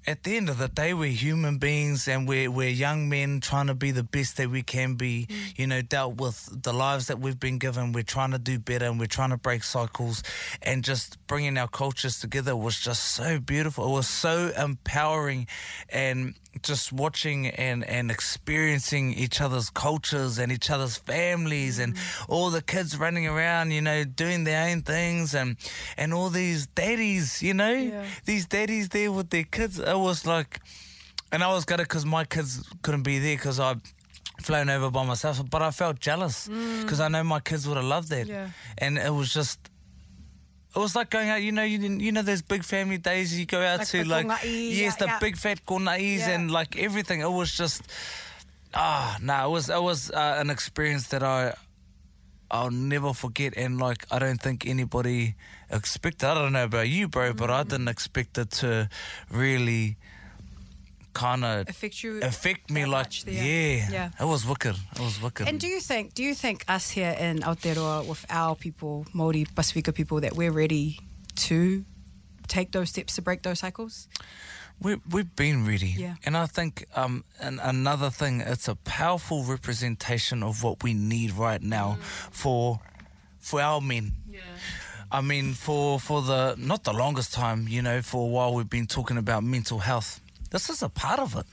at 0.07 0.23
the 0.23 0.37
end 0.37 0.51
of 0.51 0.59
the 0.59 0.69
day, 0.69 0.93
we're 0.93 1.11
human 1.11 1.57
beings 1.57 2.07
and 2.07 2.29
we're, 2.29 2.51
we're 2.51 2.69
young 2.69 3.09
men 3.09 3.41
trying 3.41 3.69
to 3.69 3.75
be 3.75 3.91
the 3.91 4.03
best 4.03 4.37
that 4.37 4.51
we 4.51 4.63
can 4.63 4.97
be, 4.97 5.27
mm. 5.27 5.59
you 5.59 5.67
know, 5.67 5.81
dealt 5.81 6.17
with 6.17 6.63
the 6.63 6.73
lives 6.73 7.07
that 7.07 7.19
we've 7.19 7.41
been 7.41 7.59
given. 7.59 7.93
We're 7.93 8.03
trying 8.03 8.33
to 8.33 8.39
do 8.39 8.59
better 8.59 8.87
and 8.87 9.01
we're 9.01 9.07
trying 9.07 9.31
to 9.31 9.39
break 9.39 9.65
cycles 9.65 10.23
and 10.63 10.85
just 10.85 11.17
bringing 11.27 11.57
our 11.57 11.69
cultures 11.69 12.21
together 12.21 12.55
was 12.55 12.79
just 12.79 13.13
so 13.13 13.39
beautiful. 13.39 13.87
It 13.87 13.93
was 13.93 14.09
so 14.09 14.53
empowering 14.59 15.47
and 15.89 16.35
just 16.63 16.93
watching 16.93 17.49
and, 17.49 17.85
and 17.85 18.11
experiencing 18.11 19.13
each 19.15 19.41
other's 19.41 19.71
cultures 19.71 20.39
and 20.39 20.53
each 20.53 20.71
other's 20.71 20.97
families 20.97 21.79
and 21.79 21.95
mm. 21.95 22.27
all 22.29 22.51
the 22.51 22.63
kids 22.63 22.97
running 22.97 23.27
around, 23.27 23.71
you 23.71 23.81
know, 23.81 24.05
doing 24.05 24.45
their 24.45 24.69
own 24.69 24.83
things 24.83 25.35
and, 25.35 25.57
and 25.97 26.15
all 26.15 26.31
these 26.31 26.67
daddies, 26.67 27.43
you 27.43 27.55
know, 27.55 28.05
these 28.25 28.47
daddies 28.47 28.89
there 28.91 29.13
with 29.13 29.31
their 29.31 29.45
kids. 29.45 29.79
It 29.79 29.99
was 29.99 30.27
like, 30.27 30.61
and 31.33 31.43
I 31.43 31.53
was 31.53 31.65
gutted 31.65 31.89
because 31.89 32.07
my 32.07 32.25
kids 32.25 32.63
couldn't 32.83 33.03
be 33.03 33.19
there 33.19 33.37
because 33.37 33.59
I 33.59 33.77
flown 34.43 34.69
over 34.69 34.91
by 34.91 35.05
myself, 35.05 35.43
but 35.49 35.63
I 35.63 35.71
felt 35.71 36.01
jealous 36.01 36.49
mm. 36.49 36.83
because 36.83 37.01
I 37.01 37.09
know 37.09 37.25
my 37.25 37.41
kids 37.41 37.67
would 37.67 37.77
have 37.77 37.87
loved 37.87 38.11
that. 38.11 38.27
Yeah. 38.27 38.49
And 38.79 38.99
it 38.99 39.13
was 39.13 39.33
just, 39.33 39.59
it 40.75 40.79
was 40.79 40.97
like 40.97 41.11
going 41.11 41.29
out, 41.31 41.43
you 41.43 41.53
know, 41.53 41.63
you 41.63 41.79
you 41.79 42.11
know, 42.13 42.23
those 42.23 42.43
big 42.43 42.65
family 42.65 42.99
days 42.99 43.39
you 43.39 43.47
go 43.47 43.61
out 43.63 43.79
Like 43.79 43.89
to, 43.89 43.99
the 43.99 44.05
like, 44.05 44.27
yes, 44.45 44.97
the 44.97 45.07
yeah. 45.07 45.19
big 45.21 45.37
fat 45.37 45.65
konais 45.67 46.19
Yeah. 46.19 46.31
and 46.31 46.51
like 46.51 46.77
everything. 46.77 47.21
It 47.21 47.31
was 47.31 47.53
just, 47.53 47.83
ah, 48.75 49.17
no, 49.23 49.47
it 49.47 49.51
was, 49.51 49.71
it 49.71 49.83
was 49.83 50.11
uh, 50.11 50.37
an 50.39 50.51
experience 50.51 51.09
that 51.09 51.23
I, 51.23 51.55
I'll 52.51 52.71
never 52.71 53.13
forget. 53.15 53.55
And 53.57 53.79
like, 53.79 54.05
I 54.11 54.19
don't 54.19 54.41
think 54.41 54.67
anybody 54.67 55.35
expected. 55.71 56.27
I 56.29 56.35
don't 56.35 56.53
know 56.53 56.65
about 56.65 56.89
you, 56.89 57.09
bro, 57.09 57.33
but 57.35 57.51
I 57.51 57.63
didn't 57.63 57.89
expect 57.89 58.37
it 58.39 58.51
to 58.63 58.89
really 59.31 59.97
kind 61.15 61.45
of 61.45 61.69
Affect 61.69 62.03
you 62.03 62.21
affect 62.23 62.71
me 62.71 62.85
like 62.85 63.07
much 63.07 63.25
there. 63.25 63.35
yeah, 63.35 63.91
Yeah. 63.91 64.11
it 64.21 64.27
was 64.27 64.45
wicked. 64.45 64.77
It 64.93 65.01
was 65.01 65.21
wicked. 65.23 65.49
And 65.49 65.59
do 65.61 65.67
you 65.67 65.81
think 65.81 66.15
do 66.15 66.23
you 66.23 66.35
think 66.35 66.65
us 66.69 66.91
here 66.91 67.17
in 67.19 67.39
Aotearoa 67.41 68.07
with 68.07 68.27
our 68.29 68.55
people, 68.57 69.07
Māori 69.15 69.47
Pasifika 69.55 69.93
people, 69.95 70.21
that 70.21 70.33
we're 70.37 70.53
ready 70.53 70.99
to 71.49 71.85
take 72.49 72.73
those 72.73 72.89
steps 72.91 73.15
to 73.15 73.23
break 73.23 73.43
those 73.43 73.59
cycles? 73.61 74.09
We, 74.81 74.97
we've 75.09 75.35
been 75.37 75.65
ready. 75.67 75.95
Yeah. 75.97 76.15
And 76.27 76.37
I 76.37 76.47
think 76.47 76.85
um, 76.97 77.25
and 77.41 77.61
another 77.63 78.11
thing, 78.11 78.41
it's 78.41 78.69
a 78.69 78.75
powerful 78.75 79.45
representation 79.45 80.43
of 80.43 80.63
what 80.63 80.83
we 80.83 80.95
need 80.95 81.31
right 81.33 81.63
now 81.63 81.99
for 82.31 82.81
for 83.39 83.61
our 83.61 83.81
men. 83.81 84.13
Yeah. 84.29 84.41
I 85.13 85.21
mean, 85.21 85.53
for, 85.55 86.01
for 86.01 86.23
the, 86.23 86.57
not 86.59 86.83
the 86.83 86.93
longest 86.93 87.33
time, 87.33 87.69
you 87.69 87.83
know, 87.83 88.03
for 88.03 88.25
a 88.25 88.27
while 88.27 88.53
we've 88.55 88.69
been 88.71 88.87
talking 88.89 89.17
about 89.17 89.45
mental 89.45 89.79
health. 89.79 90.21
This 90.55 90.71
is 90.71 90.85
a 90.85 90.89
part 90.89 91.19
of 91.19 91.35
it. 91.35 91.47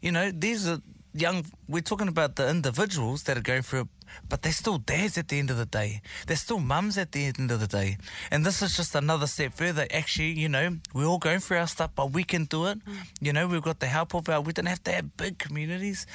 You 0.00 0.10
know, 0.10 0.30
these 0.30 0.66
are 0.66 0.78
young, 1.12 1.44
we're 1.68 1.82
talking 1.82 2.08
about 2.08 2.36
the 2.36 2.48
individuals 2.48 3.24
that 3.24 3.36
are 3.36 3.42
going 3.42 3.60
through 3.60 3.80
it, 3.80 3.88
but 4.26 4.40
they're 4.40 4.52
still 4.52 4.78
dads 4.78 5.18
at 5.18 5.28
the 5.28 5.38
end 5.38 5.50
of 5.50 5.58
the 5.58 5.66
day. 5.66 6.00
They're 6.26 6.38
still 6.38 6.58
mums 6.58 6.96
at 6.96 7.12
the 7.12 7.26
end 7.26 7.50
of 7.50 7.60
the 7.60 7.66
day. 7.66 7.98
And 8.30 8.46
this 8.46 8.62
is 8.62 8.74
just 8.74 8.94
another 8.94 9.26
step 9.26 9.52
further. 9.52 9.86
Actually, 9.92 10.32
you 10.32 10.48
know, 10.48 10.78
we're 10.94 11.04
all 11.04 11.18
going 11.18 11.40
through 11.40 11.58
our 11.58 11.66
stuff, 11.66 11.90
but 11.94 12.12
we 12.12 12.24
can 12.24 12.46
do 12.46 12.64
it. 12.68 12.82
Mm. 12.86 12.94
You 13.20 13.32
know, 13.34 13.46
we've 13.46 13.60
got 13.60 13.80
the 13.80 13.86
help 13.86 14.14
of 14.14 14.26
our, 14.30 14.40
we 14.40 14.54
don't 14.54 14.64
have 14.64 14.82
to 14.84 14.92
have 14.92 15.14
big 15.18 15.36
communities. 15.38 16.06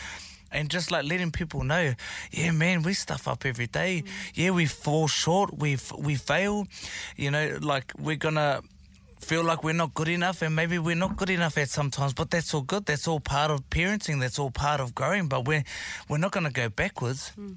And 0.52 0.72
just 0.72 0.90
like 0.90 1.06
letting 1.06 1.30
people 1.30 1.64
know, 1.64 1.94
yeah, 2.32 2.50
man, 2.50 2.82
we 2.82 2.94
stuff 2.94 3.28
up 3.28 3.46
every 3.46 3.68
day. 3.68 4.02
Mm. 4.04 4.32
Yeah, 4.34 4.50
we 4.52 4.66
fall 4.66 5.08
short, 5.08 5.56
we 5.56 5.78
we 6.00 6.16
fail. 6.16 6.66
You 7.16 7.30
know, 7.30 7.60
like 7.62 7.92
we're 8.00 8.16
gonna 8.16 8.64
feel 9.20 9.44
like 9.44 9.64
we're 9.64 9.74
not 9.74 9.94
good 9.94 10.08
enough 10.08 10.42
and 10.42 10.56
maybe 10.56 10.80
we're 10.80 10.96
not 10.96 11.16
good 11.18 11.30
enough 11.30 11.58
at 11.58 11.70
sometimes 11.70 12.14
but 12.14 12.30
that's 12.30 12.54
all 12.54 12.62
good. 12.62 12.86
That's 12.86 13.08
all 13.08 13.20
part 13.20 13.52
of 13.52 13.70
parenting. 13.70 14.20
That's 14.20 14.40
all 14.40 14.52
part 14.52 14.80
of 14.80 14.94
growing 14.96 15.28
but 15.28 15.46
we're 15.46 15.64
we're 16.10 16.18
not 16.18 16.32
going 16.32 16.46
to 16.46 16.52
go 16.52 16.70
backwards 16.70 17.30
hmm. 17.30 17.54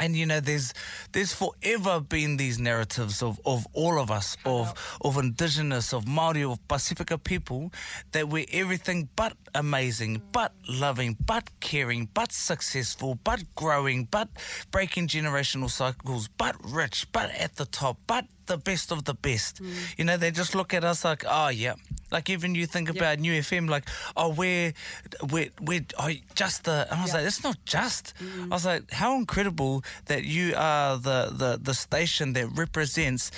And 0.00 0.16
you 0.16 0.26
know 0.26 0.40
there's 0.40 0.74
there's 1.12 1.32
forever 1.32 2.00
been 2.00 2.36
these 2.36 2.58
narratives 2.58 3.22
of, 3.22 3.40
of 3.44 3.66
all 3.72 4.00
of 4.00 4.10
us 4.10 4.36
of 4.44 4.72
of 5.00 5.16
indigenous 5.16 5.92
of 5.92 6.06
Maori 6.06 6.44
of 6.44 6.58
Pasifika 6.68 7.22
people 7.22 7.72
that 8.12 8.28
we're 8.28 8.46
everything 8.52 9.08
but 9.16 9.34
amazing 9.54 10.18
mm. 10.18 10.22
but 10.32 10.52
loving 10.68 11.16
but 11.26 11.50
caring 11.60 12.08
but 12.14 12.32
successful 12.32 13.18
but 13.24 13.42
growing 13.54 14.04
but 14.10 14.28
breaking 14.70 15.08
generational 15.08 15.70
cycles 15.70 16.28
but 16.38 16.54
rich 16.64 17.06
but 17.12 17.30
at 17.30 17.56
the 17.56 17.66
top 17.66 17.98
but 18.06 18.24
the 18.48 18.58
best 18.58 18.90
of 18.90 19.04
the 19.04 19.14
best. 19.14 19.62
Mm. 19.62 19.98
You 19.98 20.04
know, 20.04 20.16
they 20.16 20.32
just 20.32 20.54
look 20.54 20.74
at 20.74 20.82
us 20.82 21.04
like, 21.04 21.24
oh 21.28 21.48
yeah. 21.48 21.74
Like 22.10 22.30
even 22.30 22.54
you 22.54 22.66
think 22.66 22.88
about 22.88 23.18
Niu 23.18 23.32
FM, 23.40 23.68
like, 23.68 23.88
oh 24.16 24.30
we're 24.30 24.72
we're 25.30 25.50
we're 25.60 25.84
oh, 25.98 26.10
just 26.34 26.64
the. 26.64 26.86
And 26.90 27.00
I 27.00 27.02
was 27.02 27.14
like, 27.14 27.26
it's 27.26 27.42
not 27.44 27.56
just. 27.64 28.14
I 28.20 28.54
was 28.54 28.64
like, 28.64 28.90
how 28.90 29.16
incredible 29.16 29.84
that 30.06 30.24
you 30.24 30.54
are 30.56 30.96
the 30.96 31.30
the 31.32 31.58
the 31.62 31.74
station 31.74 32.32
that 32.34 32.46
represents, 32.48 33.30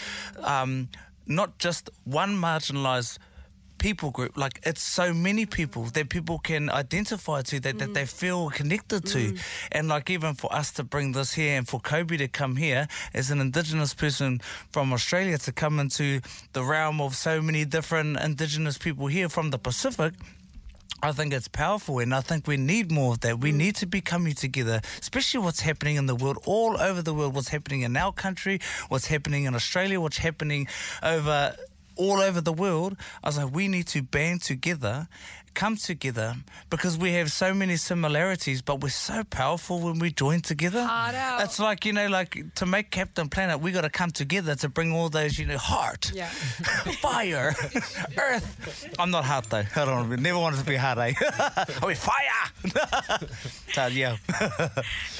um, 0.43 0.89
not 1.27 1.59
just 1.59 1.91
one 2.05 2.35
marginalised 2.35 3.19
people 3.81 4.11
group 4.11 4.37
like 4.37 4.61
it's 4.63 4.83
so 4.83 5.13
many 5.13 5.47
people 5.47 5.85
that 5.85 6.09
people 6.09 6.39
can 6.39 6.71
identify 6.71 7.43
to 7.43 7.59
that, 7.59 7.79
that 7.79 7.89
mm. 7.89 7.95
they 7.95 8.07
feel 8.07 8.51
connected 8.51 9.05
to. 9.07 9.33
Mm. 9.33 9.41
And 9.73 9.89
like 9.89 10.09
even 10.11 10.35
for 10.35 10.53
us 10.55 10.71
to 10.73 10.85
bring 10.85 11.13
this 11.13 11.33
here 11.33 11.57
and 11.57 11.67
for 11.67 11.81
Kobie 11.81 12.19
to 12.19 12.29
come 12.29 12.55
here 12.57 12.87
as 13.13 13.31
an 13.31 13.41
indigenous 13.41 13.95
person 13.95 14.41
from 14.71 14.93
australia 14.93 15.39
to 15.39 15.53
come 15.53 15.81
into 15.81 16.21
the 16.53 16.63
realm 16.63 17.01
of 17.01 17.17
so 17.17 17.41
many 17.41 17.65
different 17.65 18.21
indigenous 18.21 18.77
people 18.79 19.07
here 19.07 19.29
from 19.29 19.51
the 19.51 19.59
pacific 19.59 20.13
I 21.03 21.13
think 21.13 21.33
it's 21.33 21.49
powerful, 21.49 21.99
and 21.99 22.15
I 22.15 22.21
think 22.21 22.47
we 22.47 22.59
need 22.59 22.93
more 22.93 23.15
of 23.15 23.21
that. 23.21 23.41
We 23.41 23.53
mm. 23.53 23.57
need 23.57 23.77
to 23.77 23.87
be 23.87 24.03
coming 24.03 24.35
together, 24.35 24.83
especially 25.01 25.41
what's 25.41 25.61
happening 25.61 25.97
in 25.97 26.05
the 26.05 26.15
world, 26.15 26.39
all 26.45 26.79
over 26.79 27.01
the 27.01 27.15
world, 27.15 27.35
what's 27.35 27.49
happening 27.49 27.81
in 27.83 27.97
our 27.97 28.13
country, 28.13 28.61
what's 28.89 29.07
happening 29.07 29.45
in 29.45 29.55
Australia, 29.55 29.99
what's 29.99 30.19
happening 30.19 30.69
over 31.03 31.57
all 32.01 32.21
over 32.21 32.41
the 32.41 32.53
world. 32.53 32.97
I 33.23 33.29
was 33.29 33.37
like, 33.39 33.53
we 33.55 33.69
need 33.69 33.87
to 33.89 34.03
band 34.03 34.43
together, 34.43 35.09
come 35.55 35.77
together, 35.77 36.35
because 36.71 36.97
we 36.97 37.13
have 37.19 37.31
so 37.33 37.53
many 37.53 37.77
similarities, 37.77 38.63
but 38.63 38.81
we're 38.81 38.89
so 39.11 39.25
powerful 39.25 39.81
when 39.81 39.99
we 39.99 40.11
join 40.13 40.41
together. 40.41 40.87
It's 41.45 41.59
like, 41.59 41.85
you 41.85 41.93
know, 41.93 42.09
like 42.09 42.55
to 42.55 42.67
make 42.67 42.91
Captain 42.91 43.29
Planet, 43.29 43.61
we 43.61 43.73
got 43.73 43.83
to 43.83 43.91
come 43.91 44.11
together 44.13 44.55
to 44.57 44.69
bring 44.69 44.93
all 44.93 45.09
those, 45.11 45.39
you 45.39 45.47
know, 45.47 45.59
heart, 45.59 46.13
Yeah. 46.15 46.29
fire, 47.03 47.55
earth. 48.17 48.95
I'm 48.99 49.11
not 49.11 49.25
hard 49.25 49.45
though. 49.47 49.65
I 49.77 49.85
don't 49.85 50.09
never 50.23 50.39
wanted 50.39 50.59
to 50.61 50.65
be 50.67 50.77
hard, 50.77 50.99
eh? 50.99 51.13
I 51.83 51.87
mean, 51.87 51.97
fire. 51.97 52.47
so, 53.73 53.87
yeah. 53.87 54.17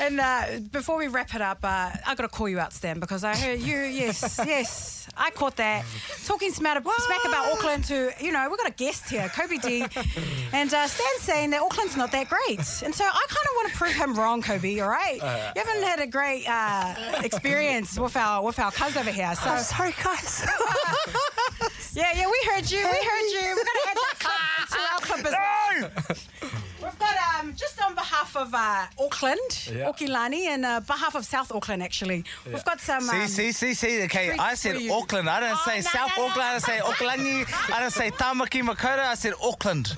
And 0.01 0.21
uh, 0.21 0.45
before 0.71 0.97
we 0.99 1.09
wrap 1.09 1.35
it 1.35 1.43
up, 1.43 1.59
uh, 1.65 1.91
I 2.07 2.15
got 2.15 2.23
to 2.23 2.29
call 2.29 2.49
you 2.49 2.59
out, 2.61 2.73
Stan, 2.73 3.01
because 3.01 3.25
I 3.25 3.35
heard 3.37 3.61
you. 3.61 3.79
Yes, 3.81 4.39
yes, 4.47 5.09
I 5.17 5.31
caught 5.31 5.57
that. 5.57 5.85
Talking 6.25 6.53
smack, 6.53 6.70
smack 6.79 7.25
about 7.25 7.53
Auckland 7.53 7.85
to 7.85 8.11
you 8.21 8.33
know, 8.33 8.49
we've 8.49 8.59
got 8.59 8.69
a 8.69 8.75
guest 8.75 9.09
here, 9.09 9.29
Kobie 9.29 9.61
Dee, 9.61 9.83
and 10.53 10.73
uh, 10.73 10.87
Stan's 10.87 11.21
saying 11.23 11.51
that 11.51 11.63
Auckland's 11.63 11.97
not 11.97 12.13
that 12.13 12.29
great, 12.29 12.59
and 12.85 12.95
so 12.95 13.05
I 13.05 13.27
kind 13.29 13.47
of 13.47 13.55
want 13.57 13.71
to 13.71 13.77
prove 13.77 13.93
him 13.95 14.15
wrong, 14.15 14.43
Kobie. 14.43 14.83
All 14.83 14.89
right, 14.89 15.17
you 15.55 15.63
haven't 15.63 15.83
had 15.83 16.01
a 16.01 16.07
great 16.07 16.49
uh, 16.49 16.95
experience 17.23 17.99
with 17.99 18.17
our 18.17 18.43
with 18.45 18.59
our 18.59 18.71
cuz 18.71 18.97
over 18.97 19.11
here, 19.11 19.35
so 19.35 19.57
Sorry, 19.59 19.95
guys. 20.03 20.47
yeah, 21.95 22.13
yeah, 22.15 22.27
we 22.27 22.41
heard 22.51 22.71
you, 22.71 22.79
we 22.79 22.85
heard 22.85 23.29
you. 23.31 23.55
We're 23.57 23.65
gonna 23.65 23.89
add 23.89 23.97
that 23.97 24.17
clip 24.21 24.69
to 24.71 24.79
our 24.79 25.01
clip 25.01 25.27
as 25.27 25.33
well. 25.33 26.51
We've 26.83 26.99
got 26.99 27.17
um, 27.39 27.55
just 27.57 27.81
on 27.83 27.95
behalf 27.95 28.37
of 28.51 28.55
uh, 28.55 28.87
Auckland, 29.05 29.69
Yeah. 29.73 29.91
Okilani, 29.91 30.47
and 30.47 30.65
uh, 30.65 30.81
behalf 30.81 31.15
of 31.15 31.25
South 31.25 31.53
Auckland, 31.53 31.83
actually, 31.83 32.25
we've 32.47 32.65
got 32.65 32.81
some. 32.81 33.09
Um, 33.09 33.27
See, 33.27 33.53
see, 33.53 33.53
see, 33.53 33.75
see. 33.75 34.03
Okay, 34.05 34.33
I 34.39 34.55
said. 34.55 34.77
Auckland. 34.91 35.29
I 35.29 35.41
didn't 35.41 35.57
Oh, 35.61 35.63
say 35.67 35.77
no, 35.77 35.81
South 35.83 36.11
no, 36.17 36.23
no. 36.25 36.29
Auckland. 36.29 36.49
I 36.49 36.53
didn't 36.55 36.65
say 36.65 36.81
Auckland. 36.81 37.47
I 37.73 37.81
didn't 37.81 37.93
say 37.93 38.11
Tamaki 38.11 38.63
Makaurau. 38.63 38.99
I 39.07 39.15
said 39.15 39.35
Auckland. 39.43 39.95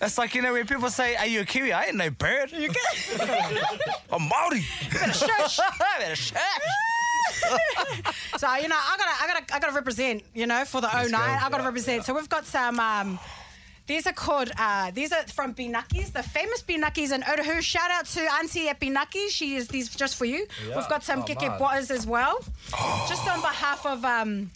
It's 0.00 0.18
like, 0.18 0.34
you 0.34 0.42
know, 0.42 0.52
when 0.52 0.66
people 0.66 0.90
say, 0.90 1.16
Are 1.16 1.26
you 1.26 1.40
a 1.40 1.44
Kiwi? 1.44 1.72
I 1.72 1.84
ain't 1.86 1.96
no 1.96 2.10
bird. 2.10 2.52
You 2.52 2.70
I'm 4.12 4.22
Maori. 4.28 4.60
shush. 5.12 5.58
Better 5.78 6.14
shush. 6.16 6.38
So 8.38 8.52
you 8.54 8.68
know, 8.68 8.76
I 8.76 8.96
gotta, 8.96 9.22
I 9.22 9.26
gotta, 9.26 9.54
I 9.54 9.58
gotta 9.58 9.72
represent. 9.74 10.22
You 10.34 10.46
know, 10.46 10.64
for 10.64 10.80
the 10.80 10.88
09, 10.88 11.12
I 11.14 11.48
gotta 11.50 11.64
represent. 11.64 12.04
So 12.04 12.14
we've 12.14 12.28
got 12.28 12.46
some. 12.46 12.78
Um, 12.80 13.18
these 13.88 14.06
are 14.06 14.12
called. 14.12 14.50
Uh, 14.56 14.92
these 14.92 15.12
are 15.12 15.24
from 15.24 15.54
Binakis, 15.54 16.12
the 16.12 16.22
famous 16.22 16.62
Binakis 16.62 17.10
in 17.12 17.22
Otahuhu. 17.22 17.60
Shout 17.62 17.90
out 17.90 18.06
to 18.06 18.20
Auntie 18.38 18.68
at 18.68 18.78
Binaki. 18.80 19.28
She 19.30 19.56
is 19.56 19.66
these 19.68 19.88
just 19.88 20.14
for 20.16 20.24
you. 20.26 20.46
We've 20.64 20.88
got 20.88 21.02
some 21.02 21.20
Oh, 21.20 21.24
keke 21.24 21.58
boas 21.58 21.90
as 21.90 22.06
well. 22.06 22.38
Just 23.08 23.26
on 23.26 23.40
behalf 23.40 23.84
of. 23.84 24.04
Um, 24.04 24.50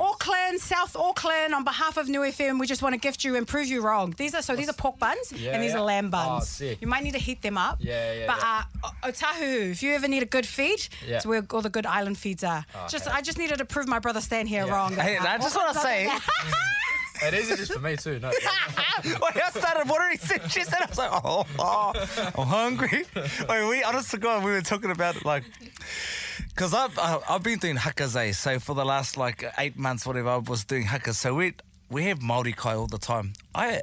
Auckland, 0.00 0.58
South 0.58 0.96
Auckland, 0.96 1.52
on 1.54 1.64
behalf 1.64 1.98
of 1.98 2.08
Niu 2.08 2.20
FM, 2.20 2.58
we 2.58 2.66
just 2.66 2.80
want 2.80 2.94
to 2.94 2.98
gift 2.98 3.24
you 3.24 3.36
and 3.36 3.46
prove 3.46 3.66
you 3.66 3.82
wrong. 3.82 4.14
These 4.16 4.34
are 4.34 4.40
so 4.40 4.56
these 4.56 4.70
are 4.70 4.72
pork 4.72 4.98
buns 4.98 5.30
Yeah, 5.32 5.52
and 5.52 5.62
these 5.62 5.72
yeah. 5.72 5.80
are 5.80 5.84
lamb 5.84 6.06
Oh, 6.06 6.10
buns. 6.10 6.48
sick. 6.48 6.78
you 6.80 6.86
might 6.86 7.02
need 7.04 7.12
to 7.12 7.18
heat 7.18 7.42
them 7.42 7.58
up. 7.58 7.76
Yeah, 7.78 8.14
yeah, 8.14 8.26
But 8.26 8.38
yeah. 8.40 8.62
uh, 8.84 8.90
Otahuhu, 9.10 9.70
if 9.72 9.82
you 9.82 9.92
ever 9.92 10.08
need 10.08 10.22
a 10.22 10.26
good 10.26 10.46
feed, 10.46 10.88
Yeah. 11.06 11.16
it's 11.16 11.26
where 11.26 11.44
all 11.52 11.60
the 11.60 11.68
good 11.68 11.84
island 11.84 12.16
feeds 12.16 12.42
are. 12.42 12.64
Just 12.88 13.06
I 13.06 13.20
just 13.20 13.36
needed 13.36 13.58
to 13.58 13.66
prove 13.66 13.86
my 13.86 13.98
brother 13.98 14.22
Stan 14.22 14.46
here 14.46 14.66
wrong. 14.66 14.94
Hey, 14.94 15.18
I 15.18 15.36
just 15.36 15.54
want 15.54 15.74
to 15.74 15.80
say, 15.80 16.08
It 17.24 17.34
is 17.34 17.48
just 17.48 17.72
for 17.72 17.78
me 17.80 17.96
too. 17.96 18.18
No, 18.18 18.28
when 19.02 19.32
I 19.34 19.50
started 19.50 19.88
watering, 19.88 20.18
she 20.48 20.62
said, 20.64 20.82
I 20.82 20.86
was 20.86 20.98
like, 20.98 21.10
oh, 21.12 21.46
oh 21.58 21.92
I'm 22.38 22.46
hungry. 22.46 23.04
Wait, 23.48 23.68
we, 23.68 23.82
honest 23.82 24.10
to 24.12 24.18
God, 24.18 24.44
we 24.44 24.50
were 24.50 24.60
talking 24.60 24.90
about 24.90 25.16
it 25.16 25.24
like, 25.24 25.44
because 26.48 26.74
I've, 26.74 26.98
I- 26.98 27.20
I've 27.28 27.42
been 27.42 27.58
doing 27.58 27.76
hakas, 27.76 28.16
eh? 28.16 28.32
So 28.32 28.58
for 28.58 28.74
the 28.74 28.84
last 28.84 29.16
like 29.16 29.44
eight 29.58 29.78
months, 29.78 30.06
whatever, 30.06 30.30
I 30.30 30.36
was 30.38 30.64
doing 30.64 30.84
hakas. 30.84 31.14
So 31.14 31.34
we, 31.34 31.54
we 31.90 32.04
have 32.04 32.18
Māori 32.20 32.54
kai 32.56 32.74
all 32.74 32.86
the 32.86 32.98
time. 32.98 33.34
I, 33.54 33.82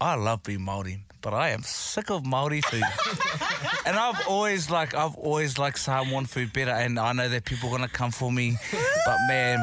I 0.00 0.14
love 0.14 0.42
being 0.42 0.60
Māori. 0.60 1.00
But 1.20 1.32
I 1.32 1.50
am 1.50 1.62
sick 1.62 2.10
of 2.10 2.22
Māori 2.24 2.62
food. 2.62 2.82
and 3.86 3.96
I've 3.96 4.28
always 4.28 4.68
like 4.68 4.94
I've 4.94 5.14
always 5.16 5.56
liked 5.56 5.78
Samoan 5.78 6.26
food 6.26 6.52
better 6.52 6.72
and 6.72 6.98
I 6.98 7.14
know 7.14 7.30
that 7.30 7.46
people 7.46 7.70
are 7.70 7.72
gonna 7.72 7.88
come 7.88 8.10
for 8.10 8.30
me. 8.30 8.58
But 9.06 9.16
man, 9.26 9.58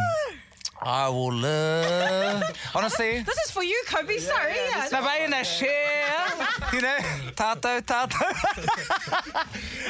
I 0.84 1.10
will 1.10 1.32
love 1.34 2.44
honestly 2.76 3.22
This 3.22 3.38
is 3.46 3.52
for 3.52 3.63
you, 3.63 3.84
Kobie. 3.88 4.20
Sorry. 4.20 4.56
Yeah, 4.70 4.88
No, 4.91 5.02
but 5.02 5.22
in 5.22 5.32
a 5.34 5.44
share, 5.44 6.28
you 6.74 6.82
know, 6.82 6.98
tato, 7.36 7.80
tato. 7.82 8.17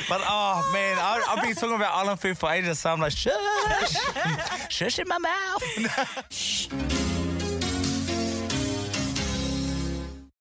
but 0.09 0.21
oh 0.23 0.69
man, 0.73 0.97
I, 0.99 1.23
I've 1.29 1.41
been 1.43 1.55
talking 1.55 1.75
about 1.75 1.93
island 1.95 2.19
food 2.19 2.37
for 2.37 2.51
ages, 2.51 2.79
so 2.79 2.89
I'm 2.91 2.99
like, 2.99 3.13
shush, 3.13 3.95
shush 4.69 4.99
in 4.99 5.07
my 5.07 5.17
mouth. 5.17 5.63